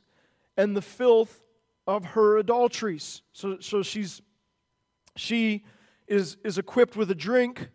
[0.55, 1.42] and the filth
[1.87, 3.21] of her adulteries.
[3.33, 4.21] So, so she's
[5.15, 5.63] she
[6.07, 7.69] is is equipped with a drink,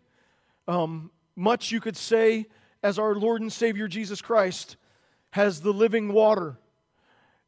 [0.67, 2.47] um, much you could say,
[2.83, 4.77] as our Lord and Savior Jesus Christ
[5.31, 6.57] has the living water,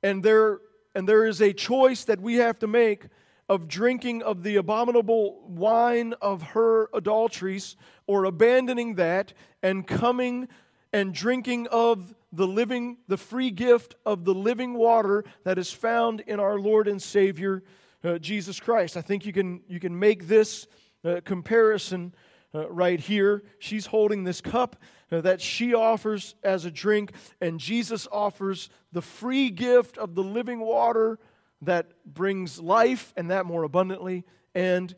[0.04, 0.60] and there
[0.96, 3.08] and there is a choice that we have to make
[3.50, 7.76] of drinking of the abominable wine of her adulteries
[8.08, 10.48] or abandoning that and coming
[10.94, 16.22] and drinking of the living the free gift of the living water that is found
[16.22, 17.64] in our Lord and Savior
[18.04, 18.98] uh, Jesus Christ.
[18.98, 20.68] I think you can you can make this
[21.04, 22.14] uh, comparison
[22.54, 23.44] uh, right here.
[23.60, 24.76] She's holding this cup
[25.12, 30.24] uh, that she offers as a drink, and Jesus offers the free gift of the
[30.24, 31.20] living water
[31.62, 34.96] that brings life, and that more abundantly and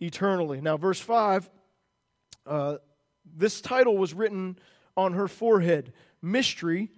[0.00, 0.60] eternally.
[0.60, 1.50] Now, verse 5
[2.46, 2.76] uh,
[3.36, 4.58] this title was written
[4.96, 5.92] on her forehead
[6.24, 6.90] Mystery,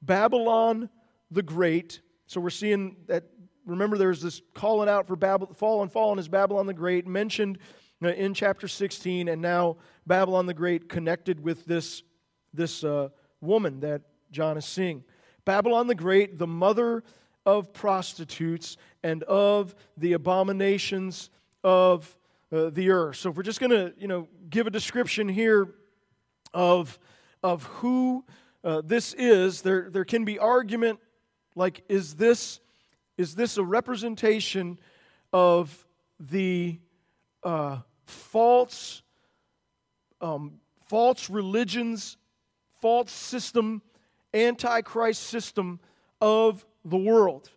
[0.00, 0.88] Babylon
[1.30, 2.00] the Great.
[2.26, 3.24] So we're seeing that,
[3.66, 7.58] remember, there's this calling out for Babylon, fallen, fallen is Babylon the Great, mentioned
[8.02, 12.02] uh, in chapter 16, and now Babylon the Great connected with this,
[12.54, 13.08] this uh,
[13.40, 15.04] woman that John is seeing.
[15.44, 17.02] Babylon the Great, the mother
[17.46, 21.30] of prostitutes and of the abominations
[21.64, 22.16] of
[22.52, 23.16] uh, the earth.
[23.16, 25.68] So if we're just going to, you know, give a description here
[26.52, 26.98] of,
[27.42, 28.24] of who
[28.64, 30.98] uh, this is, there, there can be argument
[31.54, 32.60] like, is this,
[33.16, 34.78] is this a representation
[35.32, 35.86] of
[36.20, 36.78] the
[37.42, 39.02] uh, false,
[40.20, 42.16] um, false religions,
[42.80, 43.82] false system,
[44.34, 45.80] antichrist system
[46.20, 47.50] of the world?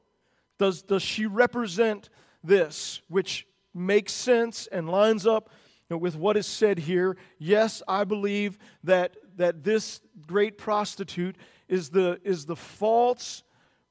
[0.57, 2.09] Does, does she represent
[2.43, 5.49] this, which makes sense and lines up
[5.89, 7.17] with what is said here?
[7.37, 11.35] Yes, I believe that, that this great prostitute
[11.67, 13.43] is the, is the false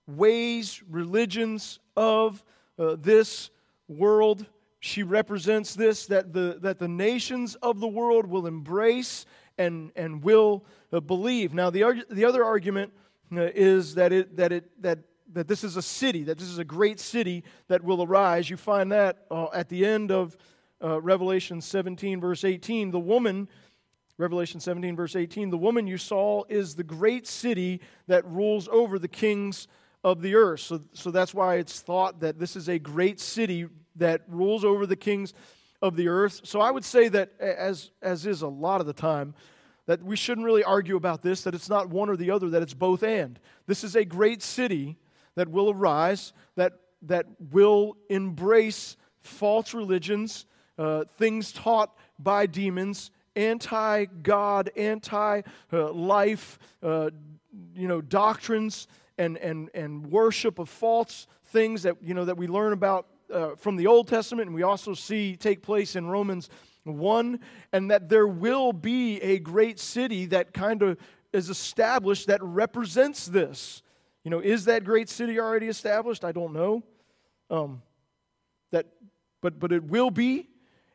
[0.07, 2.43] ways, religions of
[2.79, 3.51] uh, this
[3.89, 4.47] world
[4.81, 9.27] she represents this that the, that the nations of the world will embrace
[9.59, 11.53] and, and will uh, believe.
[11.53, 12.93] Now, the, the other argument
[13.31, 15.01] uh, is that, it, that, it, that,
[15.35, 18.49] that this is a city, that this is a great city that will arise.
[18.49, 20.35] You find that uh, at the end of
[20.83, 22.91] uh, Revelation 17, verse 18.
[22.91, 23.49] The woman,
[24.21, 28.99] Revelation 17, verse 18, the woman you saw is the great city that rules over
[28.99, 29.67] the kings
[30.05, 30.61] of the earth.
[30.61, 34.87] So, so that's why it's thought that this is a great city that rules over
[34.87, 35.33] the kings
[35.81, 36.43] of the earth.
[36.45, 39.35] So I would say that, as, as is a lot of the time,
[39.87, 42.63] that we shouldn't really argue about this, that it's not one or the other, that
[42.63, 43.41] it's both and.
[43.67, 44.99] This is a great city
[45.35, 50.45] that will arise, that, that will embrace false religions,
[50.77, 57.11] uh, things taught by demons, anti God, anti life, uh,
[57.75, 58.87] you know, doctrines
[59.19, 63.55] and, and, and worship of false things that, you know, that we learn about uh,
[63.57, 66.49] from the Old Testament and we also see take place in Romans
[66.85, 67.41] 1,
[67.73, 70.99] and that there will be a great city that kind of
[71.33, 73.83] is established that represents this.
[74.25, 76.25] You know, is that great city already established?
[76.25, 76.83] I don't know.
[77.49, 77.83] Um,
[78.73, 78.87] that,
[79.41, 80.49] but, but it will be,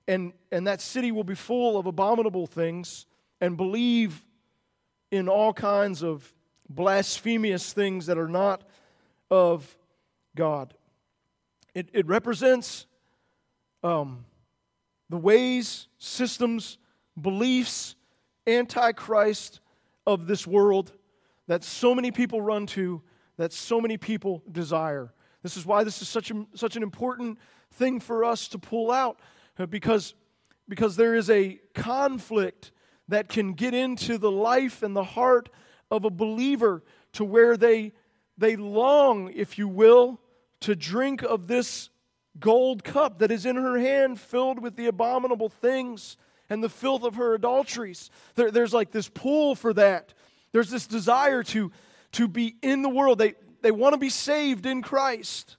[0.08, 3.06] and, and that city will be full of abominable things
[3.41, 4.24] and believe
[5.12, 6.34] in all kinds of
[6.70, 8.63] blasphemous things that are not
[9.30, 9.78] of
[10.36, 10.74] God.
[11.74, 12.86] It, it represents
[13.84, 14.26] um,
[15.10, 16.78] the ways, systems,
[17.20, 17.96] beliefs,
[18.48, 19.60] antichrist
[20.08, 20.91] of this world
[21.48, 23.02] that so many people run to,
[23.38, 25.13] that so many people desire.
[25.44, 27.38] This is why this is such, a, such an important
[27.74, 29.20] thing for us to pull out
[29.70, 30.13] because,
[30.68, 32.72] because there is a conflict
[33.08, 35.50] that can get into the life and the heart
[35.91, 37.94] of a believer to where they,
[38.38, 40.20] they long, if you will,
[40.62, 41.89] to drink of this
[42.39, 46.18] gold cup that is in her hand filled with the abominable things
[46.50, 48.10] and the filth of her adulteries.
[48.36, 50.13] There, there's like this pull for that.
[50.52, 51.72] There's this desire to,
[52.13, 53.20] to be in the world.
[53.20, 55.58] They, they want to be saved in Christ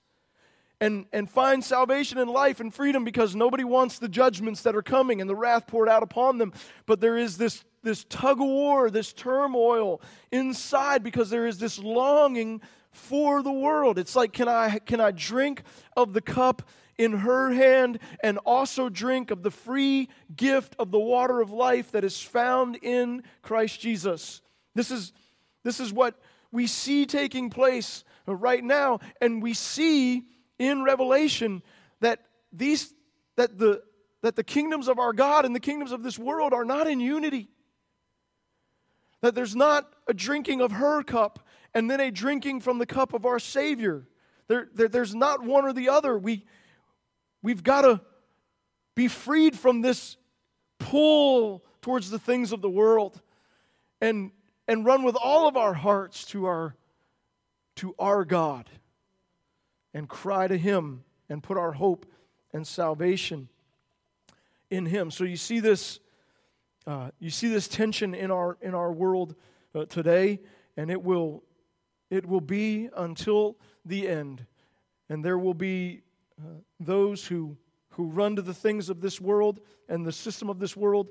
[0.79, 4.83] and, and find salvation and life and freedom because nobody wants the judgments that are
[4.83, 6.53] coming and the wrath poured out upon them.
[6.85, 11.79] But there is this, this tug of war, this turmoil inside because there is this
[11.79, 12.61] longing
[12.91, 13.97] for the world.
[13.97, 15.63] It's like, can I, can I drink
[15.95, 20.99] of the cup in her hand and also drink of the free gift of the
[20.99, 24.41] water of life that is found in Christ Jesus?
[24.75, 25.11] This is,
[25.63, 26.19] this is what
[26.51, 28.99] we see taking place right now.
[29.21, 30.23] And we see
[30.59, 31.61] in Revelation
[32.01, 32.19] that
[32.51, 32.93] these
[33.35, 33.83] that the
[34.21, 36.99] that the kingdoms of our God and the kingdoms of this world are not in
[36.99, 37.49] unity.
[39.21, 41.39] That there's not a drinking of her cup
[41.73, 44.07] and then a drinking from the cup of our Savior.
[44.47, 46.17] There, there, there's not one or the other.
[46.17, 46.45] We,
[47.41, 48.01] we've got to
[48.95, 50.17] be freed from this
[50.79, 53.21] pull towards the things of the world
[54.01, 54.31] and,
[54.67, 56.75] and run with all of our hearts to our,
[57.75, 58.69] to our God
[59.97, 62.05] and cry to Him and put our hope
[62.53, 63.49] and salvation
[64.69, 65.09] in Him.
[65.09, 65.99] So you see this,
[66.85, 69.33] uh, you see this tension in our in our world
[69.73, 70.39] uh, today,
[70.77, 71.43] and it will
[72.11, 74.45] it will be until the end.
[75.09, 76.03] And there will be
[76.39, 77.57] uh, those who,
[77.89, 81.09] who run to the things of this world and the system of this world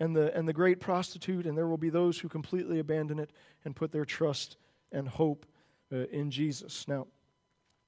[0.00, 3.30] and the, and the great prostitute, and there will be those who completely abandon it
[3.64, 4.56] and put their trust
[4.90, 5.46] and hope
[5.92, 6.86] uh, in Jesus.
[6.88, 7.06] Now,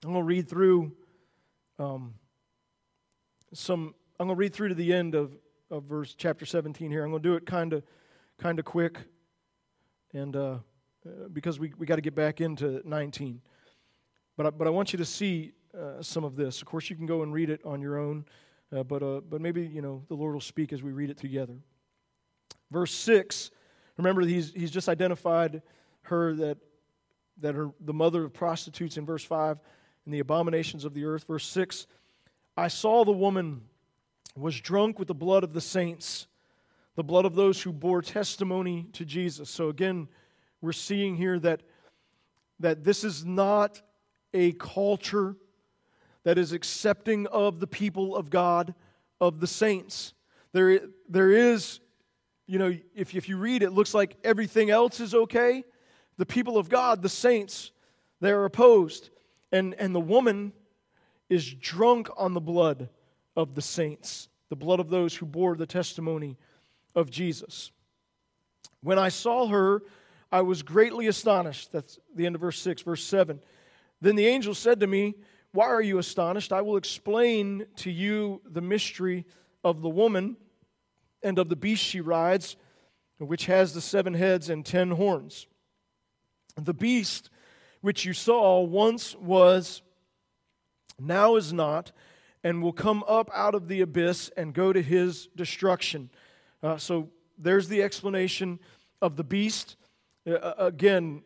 [0.05, 0.93] I'm going to read through
[1.79, 2.12] um,
[3.55, 5.33] some, I'm going to read through to the end of,
[5.71, 7.05] of verse chapter 17 here.
[7.05, 7.83] I'm going to do it kind of
[8.38, 8.99] kind of quick.
[10.12, 10.59] And uh,
[11.07, 13.40] uh, because we, we got to get back into 19.
[14.37, 16.61] But I, but I want you to see uh, some of this.
[16.61, 18.27] Of course, you can go and read it on your own,
[18.77, 21.17] uh, but, uh, but maybe, you know, the Lord will speak as we read it
[21.17, 21.57] together.
[22.71, 23.51] Verse 6,
[23.97, 25.62] remember, he's, he's just identified
[26.03, 26.59] her that,
[27.40, 29.59] that her, the mother of prostitutes in verse 5
[30.05, 31.25] and the abominations of the earth.
[31.27, 31.87] Verse 6,
[32.57, 33.62] I saw the woman
[34.37, 36.27] was drunk with the blood of the saints,
[36.97, 39.49] the blood of those who bore testimony to Jesus.
[39.49, 40.09] So again,
[40.61, 41.62] we're seeing here that,
[42.61, 43.81] that this is not
[44.33, 45.37] a culture
[46.25, 48.75] that is accepting of the people of God,
[49.21, 50.14] of the saints.
[50.53, 51.81] There, there is,
[52.47, 55.64] you know, if, if you read it, looks like everything else is okay.
[56.17, 57.73] The people of God, the saints,
[58.21, 59.11] they're opposed.
[59.55, 60.53] And, and the woman
[61.29, 62.88] is drunk on the blood
[63.37, 66.37] of the saints, the blood of those who bore the testimony
[66.97, 67.71] of Jesus.
[68.83, 69.83] When I saw her,
[70.33, 71.71] I was greatly astonished.
[71.71, 72.83] That's the end of verse 6.
[72.83, 73.38] Verse 7.
[74.01, 75.14] Then the angel said to me,
[75.53, 76.53] Why are you astonished?
[76.53, 79.25] I will explain to you the mystery
[79.62, 80.37] of the woman
[81.23, 82.57] and of the beast she rides,
[83.19, 85.46] which has the seven heads and ten horns.
[86.57, 87.31] The beast
[87.85, 89.83] which you saw once was,
[90.99, 91.93] now is not,
[92.43, 96.09] and will come up out of the abyss and go to his destruction.
[96.63, 98.59] Uh, so there's the explanation
[99.03, 99.77] of the beast.
[100.27, 101.23] Uh, again,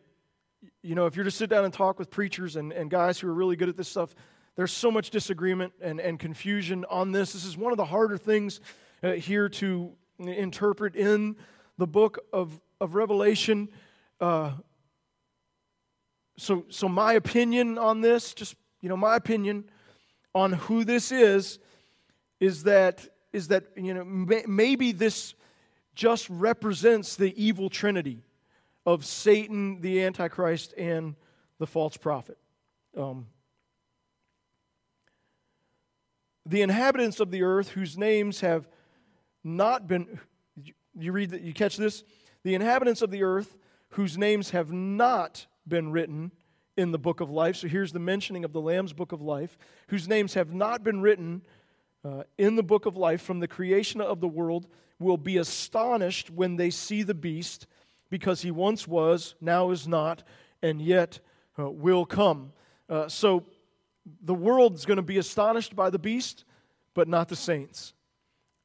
[0.83, 3.29] you know, if you're to sit down and talk with preachers and, and guys who
[3.29, 4.13] are really good at this stuff,
[4.57, 7.31] there's so much disagreement and, and confusion on this.
[7.31, 8.59] This is one of the harder things
[9.01, 11.37] uh, here to interpret in
[11.77, 13.69] the book of, of Revelation.
[14.19, 14.51] Uh,
[16.39, 19.65] so, so my opinion on this, just, you know, my opinion
[20.33, 21.59] on who this is,
[22.39, 25.35] is that is that you know may, maybe this
[25.93, 28.23] just represents the evil trinity
[28.85, 31.15] of Satan, the Antichrist, and
[31.59, 32.37] the false prophet.
[32.97, 33.27] Um,
[36.45, 38.67] the inhabitants of the earth whose names have
[39.43, 40.19] not been
[40.97, 42.03] you read that you catch this
[42.43, 43.57] the inhabitants of the earth
[43.89, 46.31] whose names have not been written
[46.75, 49.57] in the book of life so here's the mentioning of the lamb's book of life
[49.87, 51.41] whose names have not been written
[52.03, 54.67] uh, in the book of life from the creation of the world
[54.99, 57.67] will be astonished when they see the beast
[58.09, 60.23] because he once was now is not
[60.61, 61.19] and yet
[61.57, 62.51] uh, will come
[62.89, 63.45] uh, so
[64.23, 66.45] the world's going to be astonished by the beast,
[66.93, 67.93] but not the saints,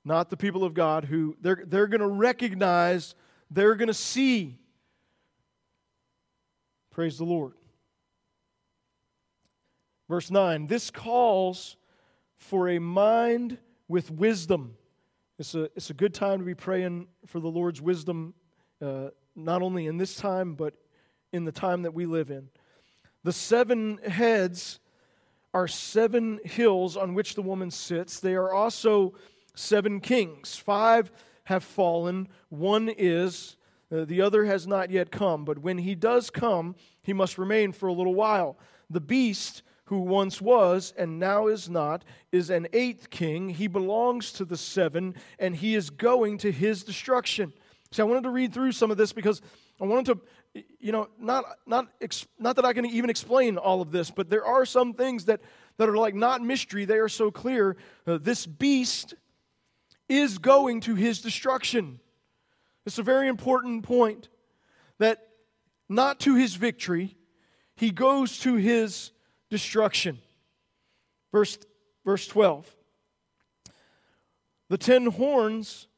[0.04, 3.14] not the people of God who they're, they're going to recognize,
[3.50, 4.58] they're going to see.
[6.94, 7.54] Praise the Lord.
[10.08, 11.76] Verse 9 this calls
[12.36, 14.76] for a mind with wisdom.
[15.36, 18.32] It's a, it's a good time to be praying for the Lord's wisdom,
[18.80, 20.74] uh, not only in this time, but
[21.32, 22.48] in the time that we live in.
[23.24, 24.78] The seven heads
[25.52, 28.20] are seven hills on which the woman sits.
[28.20, 29.14] They are also
[29.56, 30.56] seven kings.
[30.56, 31.10] Five
[31.44, 33.56] have fallen, one is,
[34.02, 35.44] the other has not yet come.
[35.44, 38.58] But when he does come, he must remain for a little while.
[38.90, 43.50] The beast, who once was and now is not, is an eighth king.
[43.50, 47.52] He belongs to the seven, and he is going to his destruction.
[47.92, 49.42] See, I wanted to read through some of this because
[49.80, 50.20] I wanted to
[50.78, 51.88] you know, not, not,
[52.38, 55.40] not that I can even explain all of this, but there are some things that,
[55.78, 56.84] that are like not mystery.
[56.84, 57.76] They are so clear.
[58.06, 59.14] Uh, this beast
[60.08, 61.98] is going to his destruction.
[62.86, 64.28] It's a very important point
[64.98, 65.28] that
[65.88, 67.16] not to his victory,
[67.76, 69.10] he goes to his
[69.50, 70.18] destruction.
[71.32, 71.58] Verse,
[72.04, 72.74] verse 12.
[74.68, 75.88] The ten horns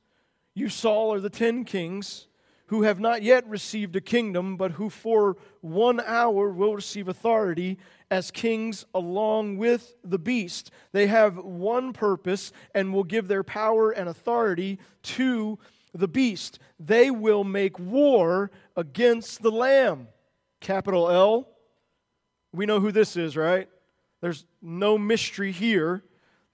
[0.55, 2.27] you saw are the ten kings
[2.67, 7.79] who have not yet received a kingdom, but who for one hour will receive authority
[8.11, 10.71] as kings along with the beast.
[10.93, 15.59] They have one purpose and will give their power and authority to
[15.97, 16.59] the beast.
[16.79, 20.09] They will make war against the Lamb.
[20.61, 21.49] Capital L.
[22.53, 23.69] We know who this is, right?
[24.21, 26.03] There's no mystery here.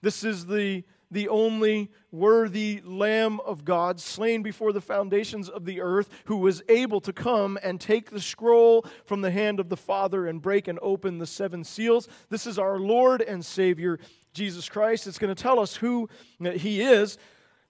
[0.01, 0.83] This is the
[1.13, 6.61] the only worthy Lamb of God, slain before the foundations of the earth, who was
[6.67, 10.67] able to come and take the scroll from the hand of the Father and break
[10.67, 12.07] and open the seven seals.
[12.29, 13.99] This is our Lord and Savior,
[14.33, 15.07] Jesus Christ.
[15.07, 17.17] It's going to tell us who He is.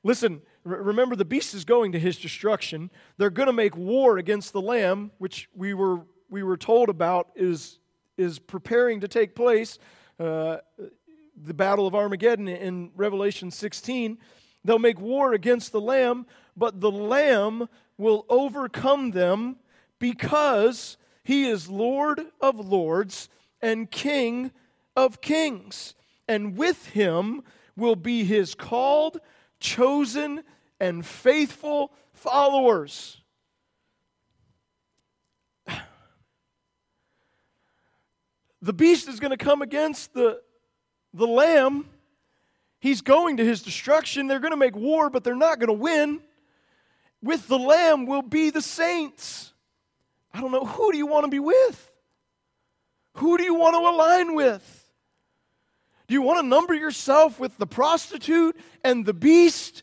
[0.04, 2.90] Listen, remember the beast is going to his destruction.
[3.18, 7.30] They're going to make war against the Lamb, which we were, we were told about
[7.36, 7.80] is,
[8.18, 9.78] is preparing to take place.
[10.20, 10.58] Uh,
[11.42, 14.18] the battle of Armageddon in Revelation 16.
[14.64, 19.58] They'll make war against the Lamb, but the Lamb will overcome them
[20.00, 23.30] because he is Lord of lords
[23.62, 24.52] and King
[24.96, 25.96] of kings.
[26.28, 27.44] And with him
[27.76, 29.20] will be his called,
[29.64, 30.44] chosen,
[30.80, 33.20] and faithful followers.
[38.62, 40.40] The beast is going to come against the
[41.14, 41.86] the lamb,
[42.80, 44.28] he's going to his destruction.
[44.28, 46.22] They're going to make war, but they're not going to win.
[47.22, 49.54] With the lamb will be the saints.
[50.34, 50.66] I don't know.
[50.66, 51.92] Who do you want to be with?
[53.18, 54.83] Who do you want to align with?
[56.14, 59.82] Do you want to number yourself with the prostitute and the beast?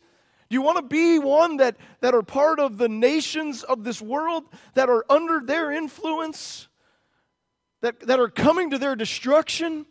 [0.49, 4.01] Do you want to be one that, that are part of the nations of this
[4.01, 6.69] world that are under their influence,
[7.81, 9.85] that, that are coming to their destruction?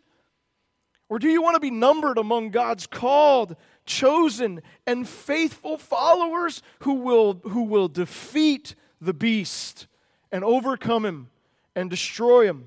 [1.10, 6.94] Or do you want to be numbered among God's called, chosen, and faithful followers who
[6.94, 9.88] will, who will defeat the beast
[10.32, 11.28] and overcome him
[11.76, 12.66] and destroy him?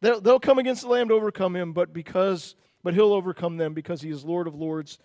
[0.00, 3.74] They'll, they'll come against the Lamb to overcome him, but because but he'll overcome them
[3.74, 4.98] because he is Lord of Lords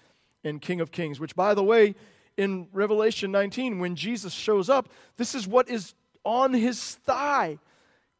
[0.46, 1.20] and King of Kings.
[1.20, 1.96] Which, by the way,
[2.38, 4.88] in Revelation 19, when Jesus shows up,
[5.18, 5.94] this is what is
[6.24, 7.60] on his thigh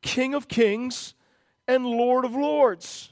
[0.02, 1.14] King of Kings
[1.68, 3.10] and Lord of Lords.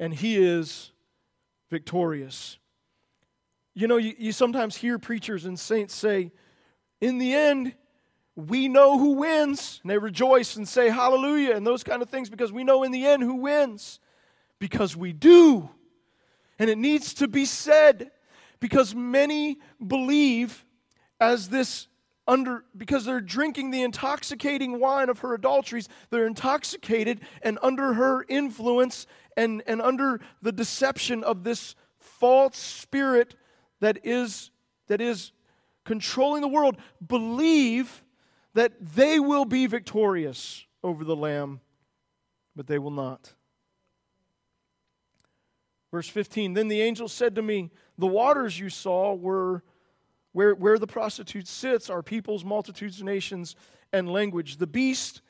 [0.00, 0.90] and he is
[1.68, 2.58] victorious.
[3.74, 6.32] You know, you, you sometimes hear preachers and saints say,
[7.00, 7.74] in the end,
[8.48, 9.80] we know who wins.
[9.82, 12.92] And they rejoice and say hallelujah and those kind of things because we know in
[12.92, 14.00] the end who wins.
[14.58, 15.70] Because we do.
[16.58, 18.10] And it needs to be said
[18.60, 20.64] because many believe
[21.18, 21.86] as this
[22.28, 28.24] under because they're drinking the intoxicating wine of her adulteries they're intoxicated and under her
[28.28, 33.36] influence and, and under the deception of this false spirit
[33.80, 34.50] that is,
[34.88, 35.32] that is
[35.84, 36.76] controlling the world,
[37.06, 38.02] believe
[38.54, 41.60] that they will be victorious over the Lamb,
[42.56, 43.34] but they will not.
[45.90, 49.62] Verse 15 Then the angel said to me, The waters you saw were
[50.32, 53.56] where, where the prostitute sits are peoples, multitudes, nations,
[53.92, 54.58] and language.
[54.58, 55.22] The beast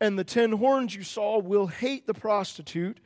[0.00, 2.98] and the ten horns you saw will hate the prostitute.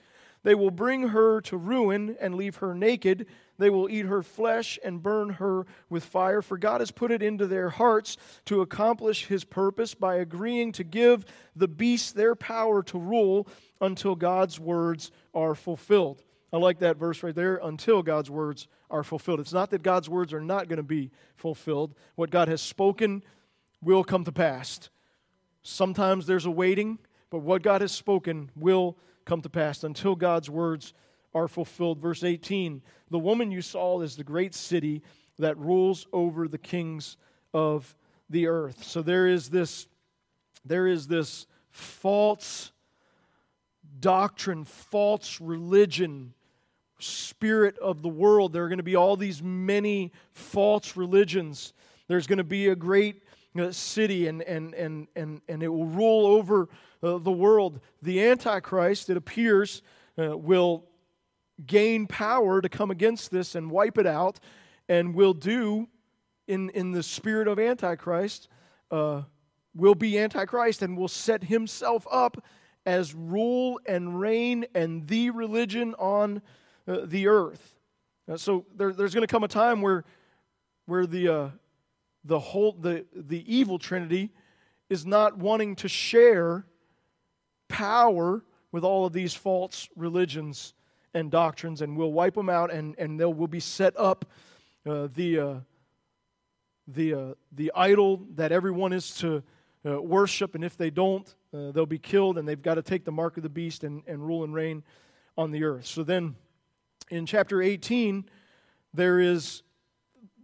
[0.42, 3.26] They will bring her to ruin and leave her naked.
[3.58, 6.42] They will eat her flesh and burn her with fire.
[6.42, 10.84] For God has put it into their hearts to accomplish his purpose by agreeing to
[10.84, 11.24] give
[11.56, 13.48] the beast their power to rule
[13.80, 16.22] until God's words are fulfilled.
[16.52, 19.40] I like that verse right there until God's words are fulfilled.
[19.40, 21.94] It's not that God's words are not going to be fulfilled.
[22.14, 23.22] What God has spoken
[23.82, 24.88] will come to pass.
[25.62, 26.98] Sometimes there's a waiting,
[27.28, 28.96] but what God has spoken will
[29.26, 30.94] come to pass until God's words
[31.34, 32.00] are fulfilled.
[32.00, 35.02] Verse 18 The woman you saw is the great city
[35.38, 37.16] that rules over the kings
[37.54, 37.96] of
[38.28, 38.84] the earth.
[38.84, 39.86] So there is this,
[40.64, 42.72] there is this false
[44.00, 46.34] doctrine, false religion
[46.98, 48.52] spirit of the world.
[48.52, 51.72] There are going to be all these many false religions.
[52.08, 53.22] There's going to be a great
[53.58, 56.68] uh, city, and, and, and, and, and it will rule over
[57.02, 57.80] uh, the world.
[58.02, 59.82] The Antichrist, it appears,
[60.18, 60.84] uh, will
[61.66, 64.38] gain power to come against this and wipe it out,
[64.88, 65.88] and will do,
[66.46, 68.48] in, in the spirit of Antichrist,
[68.90, 69.22] uh,
[69.74, 72.42] will be Antichrist and will set himself up
[72.86, 76.40] as rule and reign and the religion on
[76.86, 77.74] uh, the earth.
[78.30, 80.04] Uh, so there, there's going to come a time where,
[80.86, 81.48] where the, uh,
[82.24, 84.30] the, whole, the, the evil trinity
[84.88, 86.64] is not wanting to share
[87.68, 88.42] power
[88.72, 90.72] with all of these false religions
[91.18, 94.24] and doctrines, and we'll wipe them out, and, and they will be set up
[94.86, 95.54] uh, the, uh,
[96.86, 99.42] the, uh, the idol that everyone is to
[99.84, 103.04] uh, worship, and if they don't, uh, they'll be killed, and they've got to take
[103.04, 104.82] the mark of the beast and, and rule and reign
[105.36, 105.86] on the earth.
[105.86, 106.36] So then
[107.10, 108.24] in chapter 18,
[108.94, 109.62] there is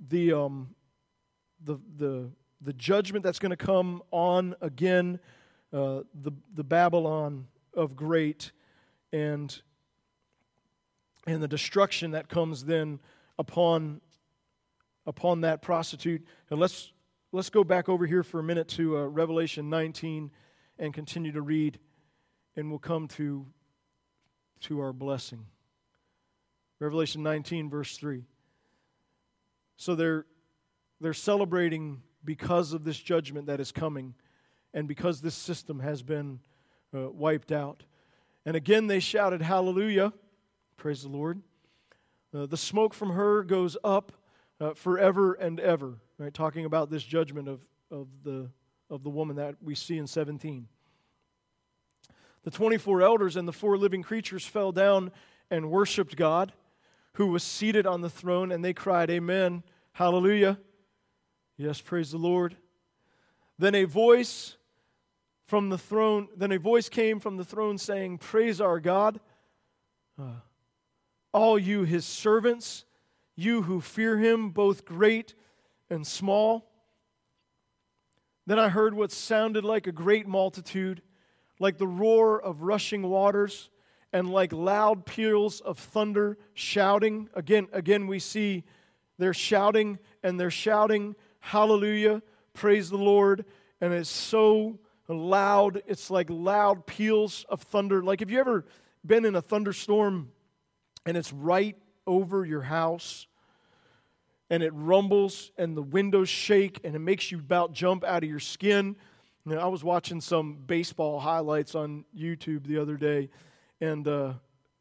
[0.09, 0.75] the, um,
[1.63, 5.21] the, the, the judgment that's going to come on again,
[5.73, 8.51] uh, the, the Babylon of great,
[9.13, 9.63] and,
[11.27, 13.01] and the destruction that comes then
[13.39, 14.01] upon,
[15.07, 16.25] upon that prostitute.
[16.51, 16.93] And let's,
[17.33, 20.31] let's go back over here for a minute to uh, Revelation 19
[20.79, 21.79] and continue to read,
[22.57, 23.47] and we'll come to,
[24.61, 25.47] to our blessing.
[26.79, 28.25] Revelation 19, verse 3.
[29.77, 30.27] So they're,
[31.01, 34.15] they're celebrating because of this judgment that is coming
[34.73, 36.41] and because this system has been
[36.95, 37.85] uh, wiped out.
[38.45, 40.13] And again they shouted, Hallelujah!
[40.77, 41.43] Praise the Lord.
[42.35, 44.13] Uh, the smoke from her goes up
[44.61, 45.95] uh, forever and ever.
[46.19, 47.61] Right, talking about this judgment of,
[47.91, 48.49] of, the,
[48.91, 50.69] of the woman that we see in 17.
[52.45, 55.11] The 24 elders and the four living creatures fell down
[55.51, 56.53] and worshiped God
[57.15, 59.63] who was seated on the throne, and they cried, Amen,
[59.95, 60.59] Hallelujah.
[61.57, 62.57] Yes, praise the Lord.
[63.61, 64.57] Then a voice
[65.47, 69.21] from the throne, then a voice came from the throne saying, Praise our God,
[70.21, 70.41] uh,
[71.35, 72.85] all you his servants,
[73.37, 75.35] you who fear him, both great
[75.91, 76.71] and small.
[78.47, 81.03] Then I heard what sounded like a great multitude,
[81.59, 83.69] like the roar of rushing waters
[84.13, 87.29] and like loud peals of thunder shouting.
[87.35, 88.63] Again, again we see
[89.19, 92.23] they're shouting and they're shouting, Hallelujah,
[92.53, 93.45] praise the Lord.
[93.81, 94.79] And it's so
[95.09, 98.03] loud, it's like loud peals of thunder.
[98.03, 98.65] Like, have you ever
[99.05, 100.31] been in a thunderstorm
[101.07, 101.77] and it's right
[102.07, 103.27] over your house?
[104.51, 108.29] and it rumbles and the windows shake and it makes you about jump out of
[108.29, 108.97] your skin.
[109.47, 113.29] You know, I was watching some baseball highlights on YouTube the other day,
[113.81, 114.35] and uh,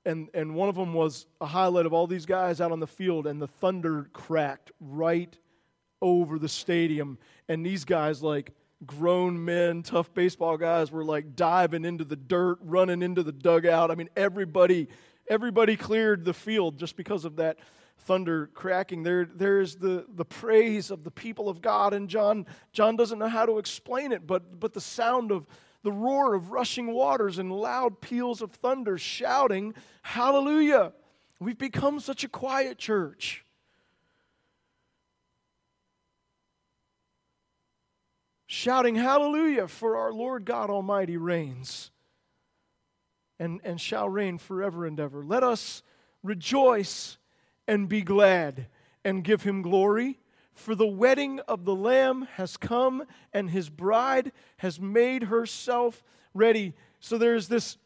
[0.06, 2.88] and and one of them was a highlight of all these guys out on the
[2.88, 5.38] field, and the thunder cracked right
[6.02, 7.18] over the stadium,
[7.50, 8.54] and these guys like
[8.86, 13.92] grown men, tough baseball guys, were like diving into the dirt, running into the dugout.
[13.92, 14.88] I mean, everybody
[15.28, 17.58] everybody cleared the field just because of that
[18.00, 19.04] thunder cracking.
[19.04, 23.28] There, there's the, the praise of the people of God, and John, John doesn't know
[23.28, 25.48] how to explain it, but, but the sound of
[25.84, 30.94] the roar of rushing waters and loud peals of thunder shouting, Hallelujah!
[31.40, 33.44] We've become such a quiet church.
[38.48, 41.92] Shouting, Hallelujah, for our Lord God Almighty reigns.
[43.44, 45.22] And, and shall reign forever and ever.
[45.22, 45.84] Let us
[46.24, 47.18] rejoice
[47.68, 48.68] and be glad
[49.04, 50.22] and give him glory.
[50.54, 56.74] For the wedding of the Lamb has come, and his bride has made herself ready.
[57.02, 57.78] So there's this,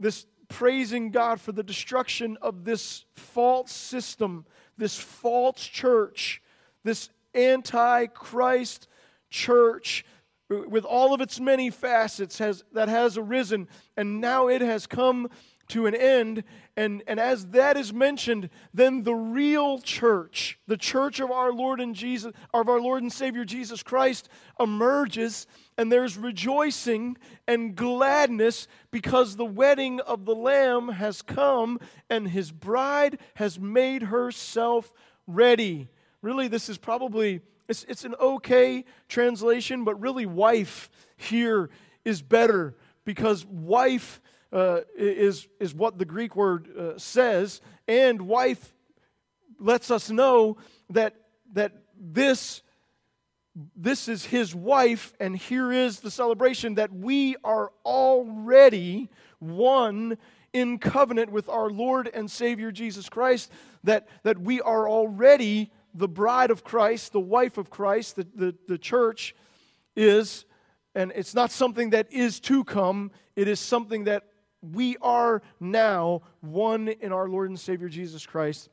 [0.00, 4.44] this praising God for the destruction of this false system,
[4.76, 6.42] this false church,
[6.82, 8.88] this anti Christ
[9.30, 10.04] church
[10.48, 15.28] with all of its many facets has, that has arisen, and now it has come
[15.68, 16.44] to an end.
[16.76, 21.80] And, and as that is mentioned, then the real church, the church of our Lord
[21.80, 24.28] and Jesus, of our Lord and Savior Jesus Christ,
[24.60, 25.46] emerges,
[25.78, 27.16] and there's rejoicing
[27.48, 31.78] and gladness because the wedding of the Lamb has come
[32.10, 34.92] and his bride has made herself
[35.26, 35.88] ready.
[36.20, 41.70] Really, this is probably it's, it's an okay translation, but really, wife here
[42.04, 44.20] is better because wife
[44.52, 48.74] uh, is, is what the Greek word uh, says, and wife
[49.58, 50.56] lets us know
[50.90, 51.14] that,
[51.54, 52.62] that this,
[53.76, 59.08] this is his wife, and here is the celebration that we are already
[59.38, 60.18] one
[60.52, 63.50] in covenant with our Lord and Savior Jesus Christ,
[63.82, 68.54] that, that we are already the bride of Christ, the wife of Christ, the, the,
[68.66, 69.34] the church
[69.96, 70.44] is,
[70.94, 74.24] and it's not something that is to come, it is something that
[74.60, 78.68] we are now one in our Lord and Savior Jesus Christ,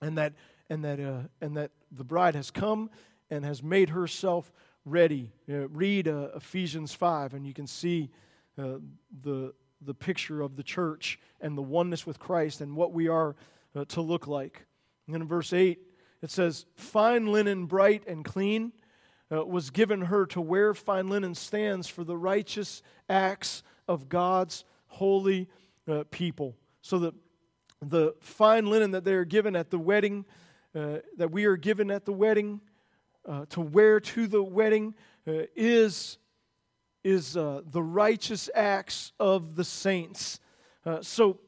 [0.00, 0.34] and that,
[0.68, 2.90] and that, uh, and that the bride has come
[3.30, 4.52] and has made herself
[4.84, 5.32] ready.
[5.48, 8.10] Uh, read uh, Ephesians 5, and you can see
[8.58, 8.74] uh,
[9.22, 13.36] the, the picture of the church and the oneness with Christ and what we are
[13.74, 14.66] uh, to look like.
[15.06, 15.78] And in verse 8,
[16.22, 18.72] it says, Fine linen, bright and clean,
[19.30, 20.72] uh, was given her to wear.
[20.72, 25.48] Fine linen stands for the righteous acts of God's holy
[25.88, 26.56] uh, people.
[26.80, 27.12] So the,
[27.80, 30.24] the fine linen that they are given at the wedding,
[30.74, 32.60] uh, that we are given at the wedding,
[33.28, 34.94] uh, to wear to the wedding,
[35.26, 36.18] uh, is,
[37.02, 40.40] is uh, the righteous acts of the saints.
[41.00, 41.38] so,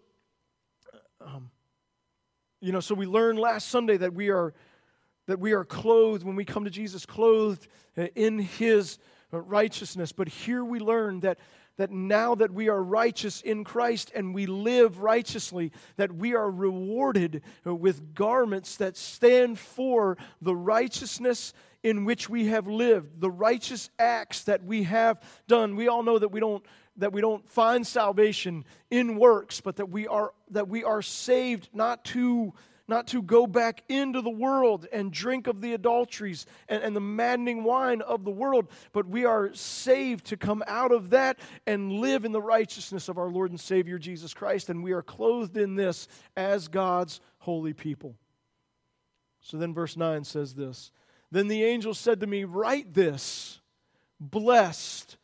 [1.20, 1.50] um,
[2.64, 4.54] you know, so we learned last Sunday that we are
[5.26, 7.66] that we are clothed when we come to Jesus, clothed
[8.14, 8.98] in his
[9.30, 10.12] righteousness.
[10.12, 11.38] But here we learn that,
[11.78, 16.50] that now that we are righteous in Christ and we live righteously, that we are
[16.50, 23.88] rewarded with garments that stand for the righteousness in which we have lived, the righteous
[23.98, 25.76] acts that we have done.
[25.76, 26.64] We all know that we don't
[26.96, 31.68] that we don't find salvation in works, but that we are that we are saved
[31.72, 32.52] not to
[32.86, 37.00] not to go back into the world and drink of the adulteries and, and, the
[37.00, 41.92] maddening wine of the world, but we are saved to come out of that and
[41.92, 44.68] live in the righteousness of our Lord and Savior Jesus Christ.
[44.68, 48.16] And we are clothed in this as God's holy people.
[49.40, 50.90] So then, verse 9 says this
[51.30, 53.60] Then the angel said to me, Write this
[54.20, 55.16] Blessed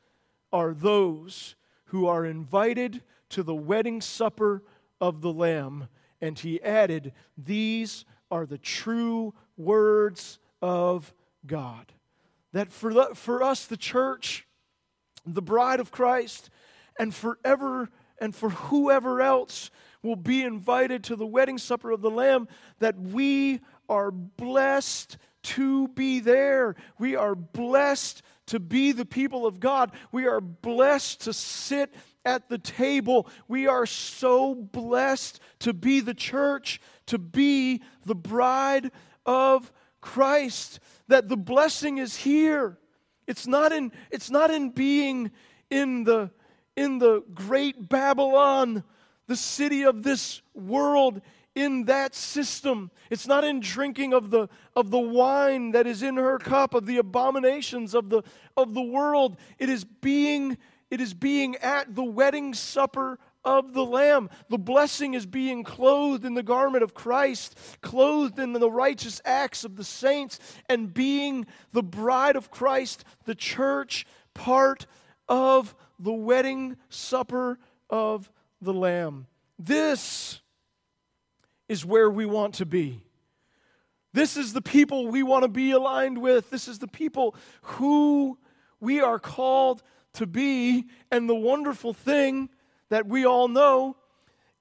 [0.53, 1.57] are those
[1.91, 4.63] who are invited to the wedding supper
[5.01, 5.89] of the Lamb.
[6.21, 11.13] And he added, These are the true words of
[11.45, 11.93] God.
[12.53, 14.47] That for, the, for us, the church,
[15.27, 16.51] the bride of Christ,
[16.97, 17.89] and forever
[18.21, 19.71] and for whoever else
[20.03, 22.47] will be invited to the wedding supper of the Lamb,
[22.79, 26.77] that we are blessed to be there.
[26.99, 29.93] We are blessed to be the people of God.
[30.11, 31.95] We are blessed to sit
[32.25, 33.29] at the table.
[33.47, 38.91] We are so blessed to be the church, to be the bride
[39.25, 39.71] of
[40.01, 42.77] Christ, that the blessing is here.
[43.29, 45.31] It's not in, it's not in being
[45.71, 46.31] in the,
[46.77, 48.83] in the great Babylon,
[49.29, 51.23] the city of this world
[51.61, 52.91] in that system.
[53.11, 56.87] It's not in drinking of the, of the wine that is in her cup, of
[56.87, 58.23] the abominations of the,
[58.57, 59.37] of the world.
[59.59, 60.57] It is being
[60.91, 64.29] it is being at the wedding supper of the Lamb.
[64.49, 69.63] The blessing is being clothed in the garment of Christ, clothed in the righteous acts
[69.63, 74.05] of the saints, and being the bride of Christ, the church,
[74.35, 74.87] part
[75.29, 78.29] of the wedding supper of
[78.61, 79.29] the Lamb.
[79.61, 80.40] This
[81.71, 83.01] is where we want to be.
[84.13, 86.51] This is the people we want to be aligned with.
[86.51, 88.37] This is the people who
[88.81, 89.81] we are called
[90.15, 90.87] to be.
[91.13, 92.49] And the wonderful thing
[92.89, 93.97] that we all know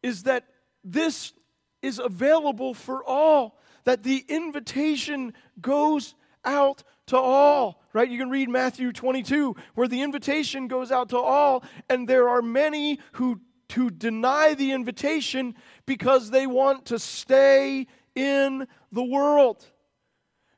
[0.03, 0.45] is that
[0.83, 1.33] this
[1.81, 6.13] is available for all, that the invitation goes
[6.45, 8.07] out to all, right?
[8.07, 12.43] You can read Matthew 22, where the invitation goes out to all, and there are
[12.43, 15.55] many who to deny the invitation
[15.85, 19.65] because they want to stay in the world.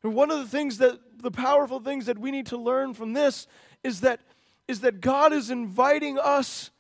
[0.04, 3.14] And one of the things that the powerful things that we need to learn from
[3.14, 3.48] this
[3.84, 4.20] is that
[4.68, 6.72] is that God is inviting us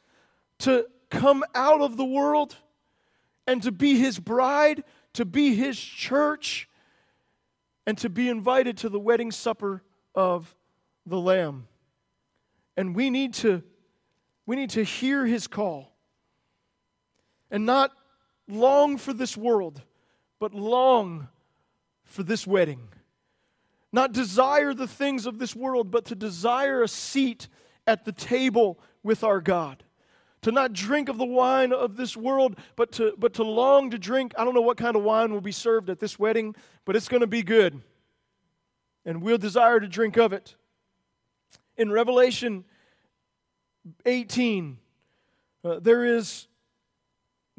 [0.59, 2.55] to come out of the world
[3.45, 6.69] and to be his bride, to be his church,
[7.85, 9.83] and to be invited to the wedding supper
[10.15, 10.55] of
[11.05, 11.67] the lamb.
[12.77, 13.61] And we need to
[14.45, 15.90] we need to hear his call
[17.51, 17.91] and not
[18.47, 19.81] long for this world,
[20.39, 21.27] but long
[22.03, 22.87] for this wedding.
[23.91, 27.49] Not desire the things of this world, but to desire a seat
[27.85, 29.83] at the table with our God.
[30.43, 33.99] To not drink of the wine of this world, but to, but to long to
[33.99, 34.33] drink.
[34.37, 37.07] I don't know what kind of wine will be served at this wedding, but it's
[37.07, 37.81] going to be good.
[39.05, 40.55] And we'll desire to drink of it.
[41.77, 42.63] In Revelation
[44.05, 44.77] 18,
[45.63, 46.47] uh, there, is,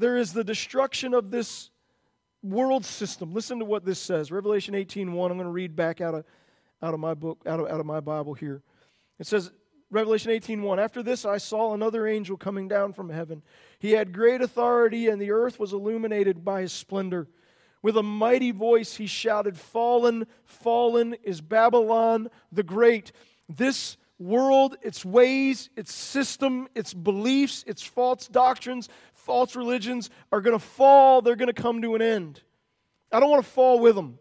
[0.03, 1.71] there is the destruction of this
[2.43, 3.33] world system.
[3.33, 4.33] Listen to what this says.
[4.33, 5.31] Revelation 18, 1.
[5.31, 6.25] I'm going to read back out of,
[6.83, 8.63] out of my book, out of, out of my Bible here.
[9.21, 9.53] It says,
[9.91, 10.81] Revelation 18, 1.
[10.81, 13.43] After this, I saw another angel coming down from heaven.
[13.79, 17.29] He had great authority, and the earth was illuminated by his splendor.
[17.81, 23.13] With a mighty voice, he shouted, Fallen, fallen is Babylon the Great.
[23.49, 28.89] This world, its ways, its system, its beliefs, its false doctrines,
[29.23, 31.23] false religions are going to fall.
[31.23, 32.43] They're going to come to an end.
[33.11, 34.19] I don't want to fall with them.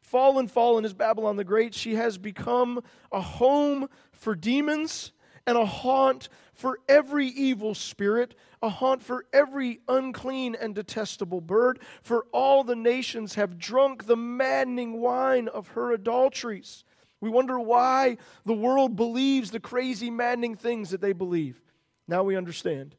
[0.00, 1.74] Fallen, fallen is Babylon the Great.
[1.74, 5.12] She has become a home for demons
[5.46, 11.80] and a haunt for every evil spirit, a haunt for every unclean and detestable bird.
[12.02, 16.84] For all the nations have drunk the maddening wine of her adulteries.
[17.20, 21.62] We wonder why the world believes the crazy, maddening things that they believe.
[22.06, 22.94] Now we understand.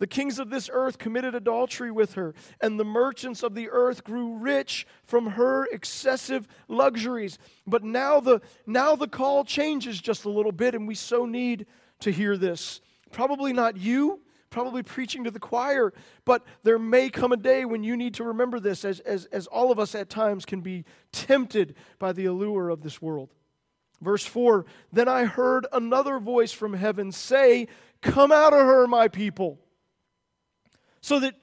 [0.00, 4.02] The kings of this earth committed adultery with her, and the merchants of the earth
[4.02, 7.38] grew rich from her excessive luxuries.
[7.66, 11.66] But now the, now the call changes just a little bit, and we so need
[12.00, 12.80] to hear this.
[13.12, 15.92] Probably not you, probably preaching to the choir,
[16.24, 19.46] but there may come a day when you need to remember this, as, as, as
[19.48, 23.28] all of us at times can be tempted by the allure of this world.
[24.00, 27.68] Verse 4 Then I heard another voice from heaven say,
[28.00, 29.59] Come out of her, my people,
[31.00, 31.34] so that,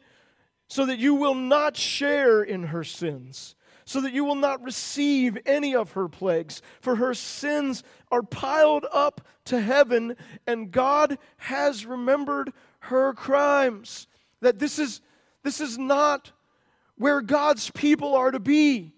[0.67, 3.55] so that you will not share in her sins,
[3.85, 6.61] so that you will not receive any of her plagues.
[6.81, 14.07] For her sins are piled up to heaven, and God has remembered her crimes.
[14.41, 15.01] That this is,
[15.43, 16.31] this is not
[16.97, 18.93] where God's people are to be.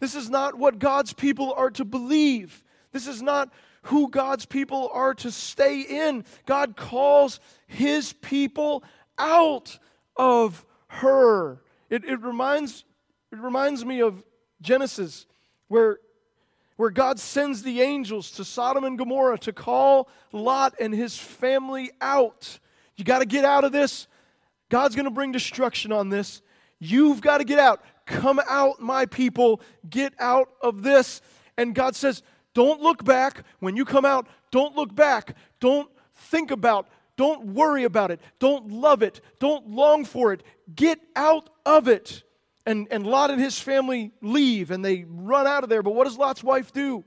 [0.00, 2.62] This is not what God's people are to believe.
[2.92, 6.24] This is not who God's people are to stay in.
[6.46, 8.84] God calls his people
[9.18, 9.78] out
[10.18, 11.60] of her.
[11.88, 12.84] It, it, reminds,
[13.32, 14.22] it reminds me of
[14.60, 15.26] Genesis,
[15.68, 15.98] where,
[16.76, 21.90] where God sends the angels to Sodom and Gomorrah to call Lot and his family
[22.00, 22.58] out.
[22.96, 24.08] You got to get out of this.
[24.68, 26.42] God's going to bring destruction on this.
[26.78, 27.82] You've got to get out.
[28.06, 29.60] Come out, my people.
[29.88, 31.20] Get out of this.
[31.56, 32.22] And God says,
[32.54, 33.44] don't look back.
[33.60, 35.36] When you come out, don't look back.
[35.60, 36.88] Don't think about,
[37.18, 38.20] don't worry about it.
[38.38, 39.20] Don't love it.
[39.40, 40.44] Don't long for it.
[40.74, 42.22] Get out of it.
[42.64, 45.82] And, and Lot and his family leave and they run out of there.
[45.82, 47.04] But what does Lot's wife do?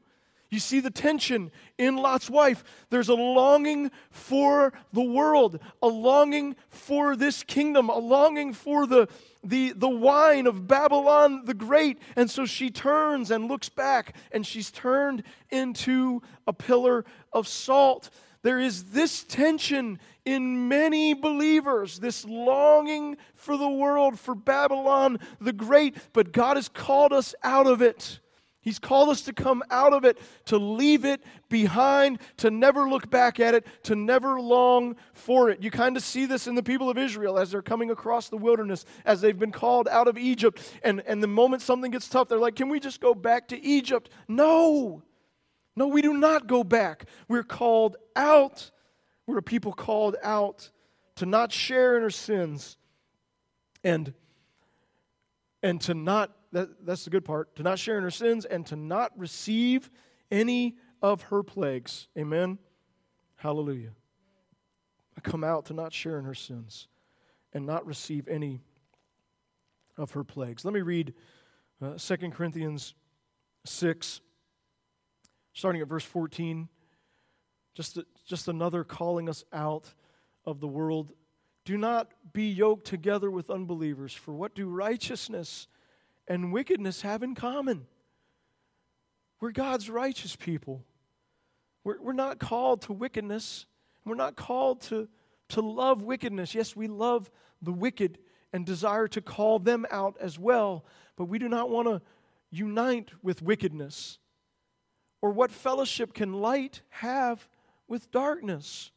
[0.50, 2.66] You see the tension in Lot's wife.
[2.90, 9.08] There's a longing for the world, a longing for this kingdom, a longing for the,
[9.46, 12.00] the, the wine of Babylon the Great.
[12.18, 18.10] And so she turns and looks back, and she's turned into a pillar of salt.
[18.44, 25.54] There is this tension in many believers, this longing for the world, for Babylon the
[25.54, 28.20] Great, but God has called us out of it.
[28.64, 33.10] He's called us to come out of it, to leave it behind, to never look
[33.10, 35.64] back at it, to never long for it.
[35.64, 38.38] You kind of see this in the people of Israel as they're coming across the
[38.38, 40.62] wilderness, as they've been called out of Egypt.
[40.84, 43.60] And, and the moment something gets tough, they're like, Can we just go back to
[43.60, 44.12] Egypt?
[44.28, 45.02] No.
[45.76, 47.06] No, we do not go back.
[47.28, 48.72] We're called out.
[49.26, 50.70] We're a people called out
[51.16, 52.78] to not share in our sins
[53.84, 54.14] and,
[55.64, 58.66] and to not that, that's the good part, to not share in her sins and
[58.68, 59.90] to not receive
[60.30, 62.08] any of her plagues.
[62.18, 62.58] Amen.
[63.38, 63.92] Hallelujah.
[65.18, 66.88] I come out to not share in her sins
[67.54, 68.62] and not receive any
[69.98, 70.66] of her plagues.
[70.66, 71.14] Let me read
[71.82, 72.96] uh, 2 Corinthians
[73.66, 74.22] 6,
[75.54, 76.70] starting at verse 14.
[77.74, 79.94] Just, just another calling us out
[80.46, 81.14] of the world.
[81.64, 85.68] Do not be yoked together with unbelievers, for what do righteousness
[86.28, 87.86] and wickedness have in common?
[89.40, 90.84] We're God's righteous people.
[91.84, 93.66] We're, we're not called to wickedness.
[94.06, 95.08] We're not called to,
[95.50, 96.54] to love wickedness.
[96.56, 97.30] Yes, we love
[97.62, 98.18] the wicked
[98.54, 100.86] and desire to call them out as well,
[101.16, 102.02] but we do not want to
[102.50, 104.20] unite with wickedness.
[105.22, 107.48] Or what fellowship can light have
[107.88, 108.92] with darkness?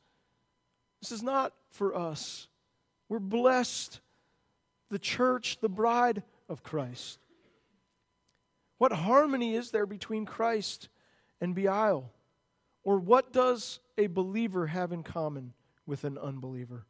[1.00, 2.48] This is not for us.
[3.08, 4.00] We're blessed,
[4.90, 7.18] the church, the bride of Christ.
[8.78, 10.88] What harmony is there between Christ
[11.40, 12.10] and Belial?
[12.82, 15.54] Or what does a believer have in common
[15.86, 16.84] with an unbeliever?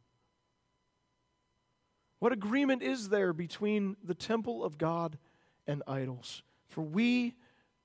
[2.19, 5.17] What agreement is there between the temple of God
[5.67, 6.43] and idols?
[6.67, 7.35] For we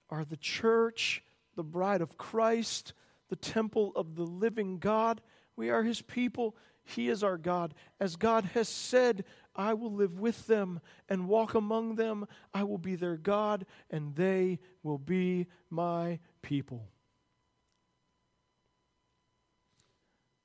[0.09, 1.22] are the church,
[1.61, 2.94] the bride of Christ,
[3.28, 5.20] the temple of the living God.
[5.56, 6.56] We are his people.
[6.84, 7.74] He is our God.
[8.00, 12.26] As God has said, I will live with them and walk among them.
[12.54, 16.88] I will be their God, and they will be my people.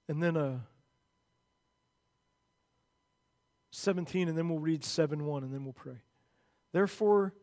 [0.10, 0.60] And then uh,
[3.72, 6.02] 17, and then we'll read 7 1, and then we'll pray.
[6.74, 7.34] Therefore,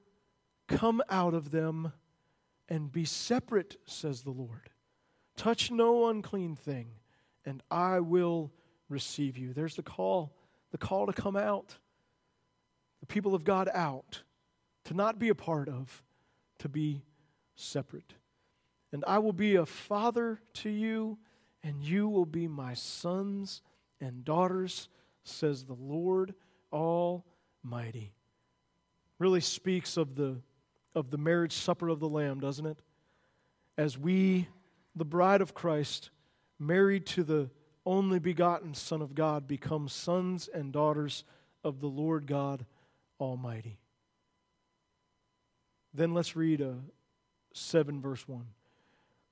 [0.69, 1.95] come out of them
[2.73, 4.71] and be separate, says the Lord.
[5.37, 6.87] Touch no unclean thing,
[7.45, 8.51] and I will
[8.89, 9.53] receive you.
[9.53, 10.33] There's the call,
[10.71, 11.77] the call to come out,
[13.01, 14.23] the people of God out,
[14.87, 16.03] to not be a part of,
[16.61, 17.05] to be
[17.57, 18.15] separate.
[18.91, 21.19] And I will be a father to you,
[21.63, 23.61] and you will be my sons
[24.01, 24.89] and daughters,
[25.25, 26.33] says the Lord
[26.73, 28.15] Almighty.
[29.19, 30.41] Really speaks of the,
[30.95, 32.79] of the marriage supper of the Lamb, doesn't it?
[33.79, 34.49] As we,
[34.95, 36.11] the bride of Christ,
[36.59, 37.51] married to the
[37.85, 41.25] only begotten Son of God, become sons and daughters
[41.65, 42.65] of the Lord God
[43.19, 43.79] Almighty.
[45.95, 46.75] Then let's read uh,
[47.53, 48.47] 7 verse 1.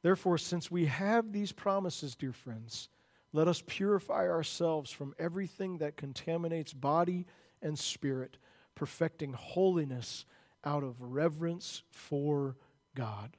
[0.03, 2.89] Therefore, since we have these promises, dear friends,
[3.33, 7.27] let us purify ourselves from everything that contaminates body
[7.63, 8.39] and spirit,
[8.75, 10.25] perfecting holiness
[10.65, 12.57] out of reverence for
[12.95, 13.37] God.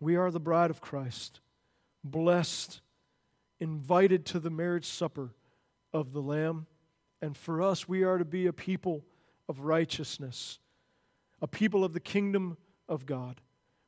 [0.00, 1.40] We are the bride of Christ,
[2.02, 2.80] blessed,
[3.60, 5.34] invited to the marriage supper
[5.92, 6.66] of the Lamb.
[7.22, 9.04] And for us, we are to be a people
[9.48, 10.58] of righteousness,
[11.40, 12.56] a people of the kingdom
[12.88, 13.40] of God.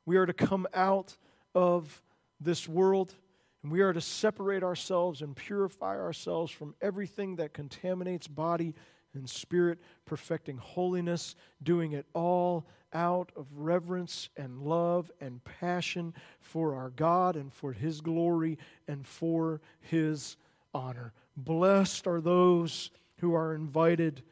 [0.05, 1.17] We are to come out
[1.53, 2.01] of
[2.39, 3.13] this world,
[3.61, 8.73] and we are to separate ourselves and purify ourselves from everything that contaminates body
[9.17, 16.75] and spirit, perfecting holiness, doing it all out of reverence and love and passion for
[16.75, 18.57] our God and for His glory
[18.87, 20.37] and for His
[20.73, 21.13] honor.
[21.35, 24.23] Blessed are those who are invited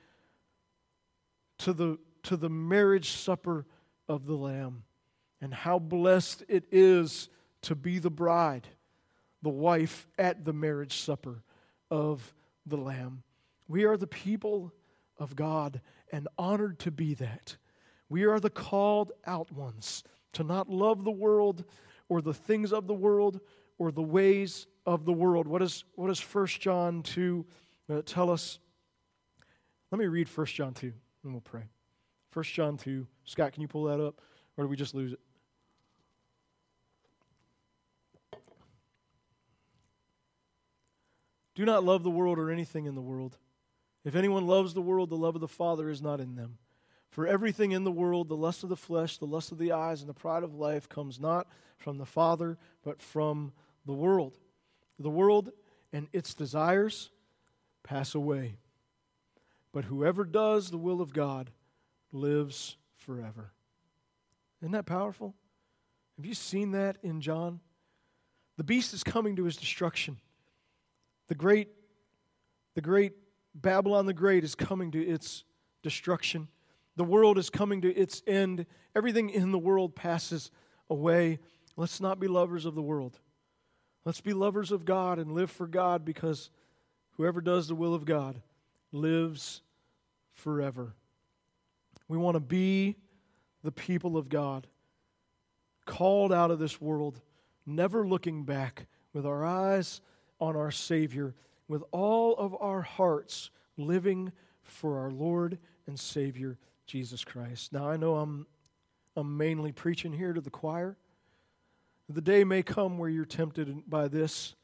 [1.60, 3.66] to the, to the marriage supper
[4.08, 4.84] of the Lamb
[5.42, 7.30] and how blessed it is
[7.64, 8.68] to be the bride,
[9.42, 11.44] the wife at the marriage supper
[11.92, 12.34] of
[12.66, 13.24] the Lamb.
[13.68, 14.74] We are the people
[15.18, 17.58] of God and honored to be that.
[18.10, 20.04] We are the called out ones
[20.34, 21.64] to not love the world
[22.10, 23.40] or the things of the world
[23.78, 25.48] or the ways of the world.
[25.48, 27.46] What, is, what does 1 John 2
[27.90, 28.60] uh, tell us?
[29.92, 30.94] Let me read 1 John 2
[31.24, 31.64] and we'll pray.
[32.34, 33.08] 1 John 2.
[33.24, 34.22] Scott, can you pull that up?
[34.58, 35.20] Or did we just lose it?
[41.56, 43.38] Do not love the world or anything in the world.
[44.06, 46.60] If anyone loves the world, the love of the Father is not in them.
[47.10, 50.02] For everything in the world, the lust of the flesh, the lust of the eyes,
[50.02, 51.48] and the pride of life comes not
[51.78, 53.52] from the Father, but from
[53.86, 54.38] the world.
[55.00, 55.52] The world
[55.92, 57.10] and its desires
[57.84, 58.58] pass away.
[59.72, 61.52] But whoever does the will of God
[62.12, 63.52] lives forever.
[64.62, 65.36] Isn't that powerful?
[66.18, 67.60] Have you seen that in John?
[68.58, 70.18] The beast is coming to his destruction.
[71.28, 71.70] The great,
[72.74, 73.14] the great
[73.56, 75.46] Babylon the Great is coming to its
[75.82, 76.50] destruction.
[76.98, 78.66] The world is coming to its end.
[78.96, 80.52] Everything in the world passes
[80.90, 81.40] away.
[81.78, 83.20] Let's not be lovers of the world.
[84.04, 86.50] Let's be lovers of God and live for God because
[87.12, 88.42] whoever does the will of God
[88.92, 89.62] lives
[90.34, 90.94] forever.
[92.08, 92.98] We want to be
[93.64, 94.68] the people of God,
[95.86, 97.20] called out of this world,
[97.66, 100.02] never looking back, with our eyes
[100.40, 101.34] on our Savior,
[101.68, 104.32] with all of our hearts, living
[104.64, 105.58] for our Lord
[105.88, 106.58] and Savior,
[106.88, 107.74] Jesus Christ.
[107.74, 108.48] Now, I know I'm,
[109.16, 110.98] I'm mainly preaching here to the choir.
[112.08, 114.56] The day may come where you're tempted by this,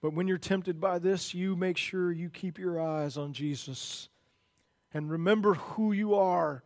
[0.00, 4.08] But when you're tempted by this, you make sure you keep your eyes on Jesus
[4.94, 6.62] and remember who you are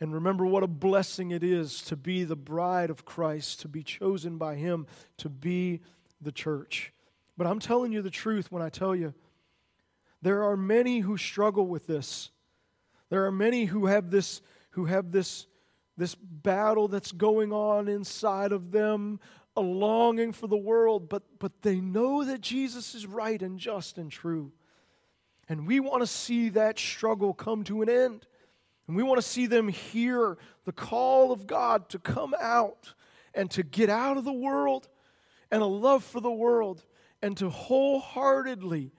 [0.00, 3.82] and remember what a blessing it is to be the bride of Christ, to be
[3.82, 4.86] chosen by Him,
[5.18, 5.80] to be
[6.20, 6.92] the church.
[7.38, 9.14] But I'm telling you the truth when I tell you
[10.20, 12.30] there are many who struggle with this.
[13.10, 15.46] There are many who have this who have this
[15.96, 19.20] this battle that's going on inside of them,
[19.56, 23.98] a longing for the world, but but they know that Jesus is right and just
[23.98, 24.50] and true.
[25.48, 28.26] And we want to see that struggle come to an end.
[28.88, 32.94] And we want to see them hear the call of God to come out
[33.32, 34.88] and to get out of the world
[35.50, 36.84] and a love for the world
[37.22, 38.92] and to wholeheartedly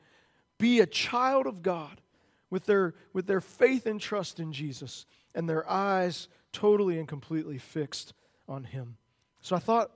[0.58, 2.02] be a child of God
[2.50, 5.06] with their, with their faith and trust in Jesus
[5.36, 8.14] and their eyes totally and completely fixed
[8.48, 8.98] on Him.
[9.42, 9.92] So I thought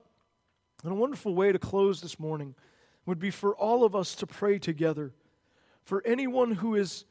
[0.84, 2.54] a wonderful way to close this morning
[3.06, 5.12] would be for all of us to pray together
[5.84, 7.04] for anyone who is,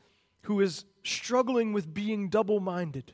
[0.43, 3.14] who is struggling with being double minded,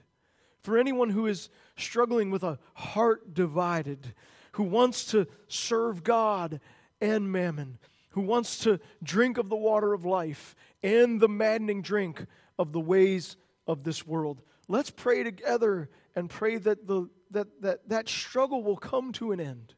[0.62, 4.14] for anyone who is struggling with a heart divided,
[4.54, 6.60] who wants to serve God
[7.02, 7.80] and mammon,
[8.12, 12.26] who wants to drink of the water of life and the maddening drink
[12.58, 13.38] of the ways
[13.68, 14.42] of this world.
[14.68, 19.40] Let's pray together and pray that the, that, that, that struggle will come to an
[19.40, 19.74] end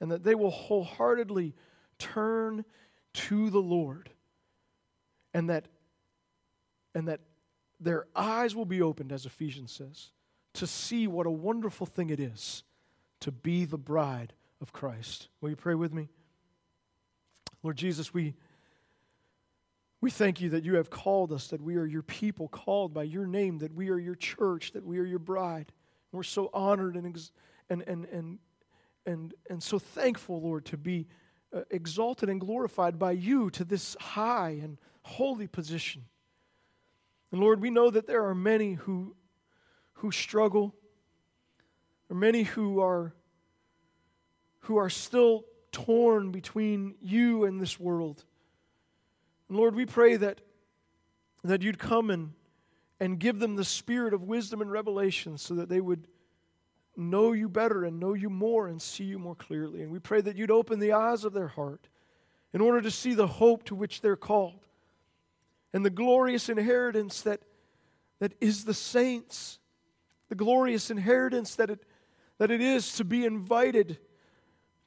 [0.00, 1.54] and that they will wholeheartedly
[1.98, 2.64] turn
[3.14, 4.10] to the Lord
[5.34, 5.66] and that
[6.94, 7.20] and that
[7.80, 10.08] their eyes will be opened as Ephesians says
[10.54, 12.64] to see what a wonderful thing it is
[13.20, 15.28] to be the bride of Christ.
[15.40, 16.08] Will you pray with me?
[17.62, 18.34] Lord Jesus, we
[20.00, 23.02] we thank you that you have called us, that we are your people called by
[23.02, 25.72] your name, that we are your church, that we are your bride.
[26.12, 27.30] We're so honored and,
[27.68, 28.38] and, and, and,
[29.06, 31.08] and, and so thankful, Lord, to be
[31.52, 36.04] uh, exalted and glorified by you to this high and holy position.
[37.32, 39.16] And Lord, we know that there are many who,
[39.94, 40.74] who struggle,
[42.08, 43.14] or many who are,
[44.60, 48.24] who are still torn between you and this world.
[49.48, 50.40] And Lord, we pray that,
[51.44, 52.32] that you'd come and,
[53.00, 56.06] and give them the spirit of wisdom and revelation so that they would
[56.96, 59.82] know you better and know you more and see you more clearly.
[59.82, 61.88] And we pray that you'd open the eyes of their heart
[62.52, 64.66] in order to see the hope to which they're called
[65.72, 67.40] and the glorious inheritance that,
[68.18, 69.58] that is the saints,
[70.28, 71.84] the glorious inheritance that it,
[72.38, 73.98] that it is to be invited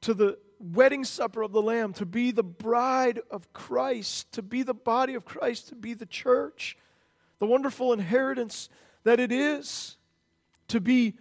[0.01, 4.63] to the wedding supper of the Lamb, to be the bride of Christ, to be
[4.63, 6.77] the body of Christ, to be the church,
[7.39, 8.69] the wonderful inheritance
[9.03, 9.97] that it is
[10.67, 11.15] to be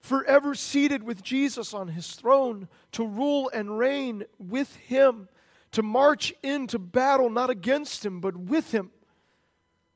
[0.00, 5.28] forever seated with Jesus on his throne, to rule and reign with him
[5.72, 8.90] to march into battle not against him, but with him.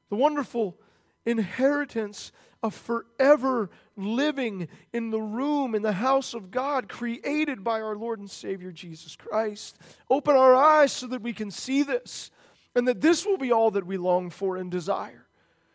[0.09, 0.77] The wonderful
[1.25, 2.33] inheritance
[2.63, 8.19] of forever living in the room, in the house of God, created by our Lord
[8.19, 9.79] and Savior Jesus Christ.
[10.11, 12.31] Open our eyes so that we can see this,
[12.75, 15.27] and that this will be all that we long for and desire.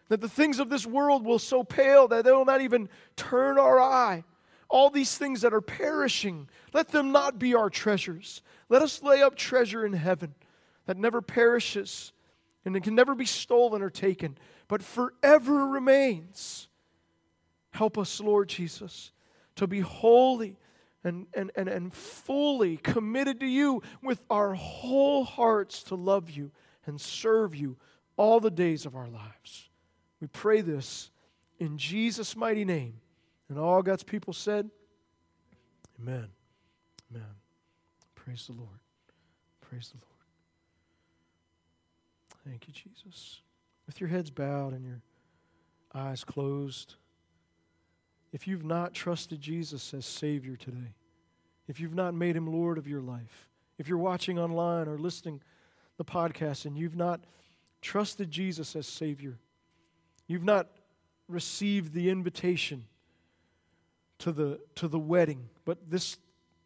[0.10, 3.58] That the things of this world will so pale that they will not even turn
[3.58, 4.24] our eye.
[4.70, 8.42] All these things that are perishing, let them not be our treasures.
[8.70, 10.34] Let us lay up treasure in heaven
[10.86, 12.14] that never perishes
[12.66, 16.68] and it can never be stolen or taken, but forever remains.
[17.72, 19.12] Help us, Lord Jesus,
[19.56, 20.58] to be holy
[21.04, 26.52] and, and, and, and fully committed to you with our whole hearts to love you
[26.86, 27.78] and serve you
[28.18, 29.70] all the days of our lives.
[30.20, 31.10] We pray this
[31.60, 33.00] in Jesus' mighty name.
[33.50, 34.70] And all God's people said,
[36.00, 36.28] Amen.
[37.12, 37.28] Amen.
[38.16, 38.80] Praise the Lord.
[39.60, 40.12] Praise the Lord.
[42.48, 43.42] Thank you, Jesus.
[43.86, 45.02] With your heads bowed and your
[45.94, 46.96] eyes closed,
[48.32, 50.94] if you've not trusted Jesus as Savior today,
[51.68, 55.42] if you've not made him Lord of your life, if you're watching online or listening
[55.98, 57.22] the podcast and you've not
[57.82, 59.38] trusted Jesus as Savior,
[60.28, 60.68] you've not
[61.28, 62.86] received the invitation
[64.20, 66.18] to the, to the wedding, but this,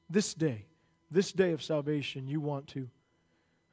[0.10, 0.66] this day,
[1.10, 2.90] this day of salvation, you want to.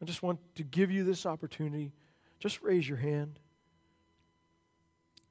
[0.01, 1.93] I just want to give you this opportunity.
[2.39, 3.39] Just raise your hand.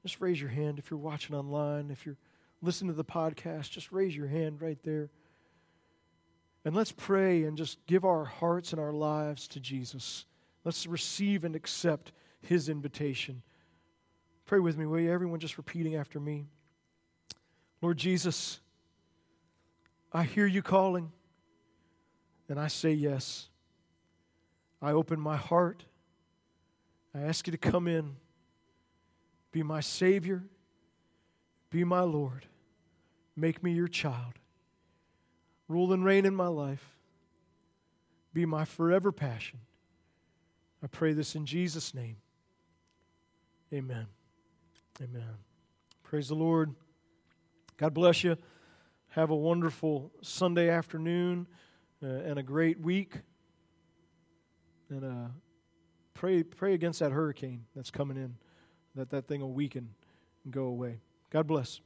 [0.04, 2.18] Just raise your hand if you're watching online, if you're
[2.62, 5.10] listening to the podcast, just raise your hand right there.
[6.64, 10.26] And let's pray and just give our hearts and our lives to Jesus.
[10.64, 13.42] Let's receive and accept his invitation.
[14.46, 15.12] Pray with me, will you?
[15.12, 16.46] Everyone just repeating after me.
[17.82, 18.60] Lord Jesus,
[20.14, 21.12] I hear you calling,
[22.48, 23.50] and I say yes.
[24.82, 25.86] I open my heart.
[27.16, 28.16] I ask you to come in,
[29.52, 30.44] be my Savior,
[31.70, 32.46] be my Lord.
[33.36, 34.34] Make me your child.
[35.68, 36.98] Rule and reign in my life.
[38.34, 39.60] Be my forever passion.
[40.84, 42.18] I pray this in Jesus' name.
[43.74, 44.08] Amen.
[45.02, 45.36] Amen.
[46.04, 46.74] Praise the Lord.
[47.78, 48.36] God bless you.
[49.10, 51.48] Have a wonderful Sunday afternoon
[52.04, 53.16] uh, and a great week.
[54.90, 55.30] And uh,
[56.14, 58.36] pray, pray against that hurricane that's coming in,
[58.96, 59.90] that that thing will weaken
[60.44, 61.00] and go away.
[61.30, 61.80] God bless.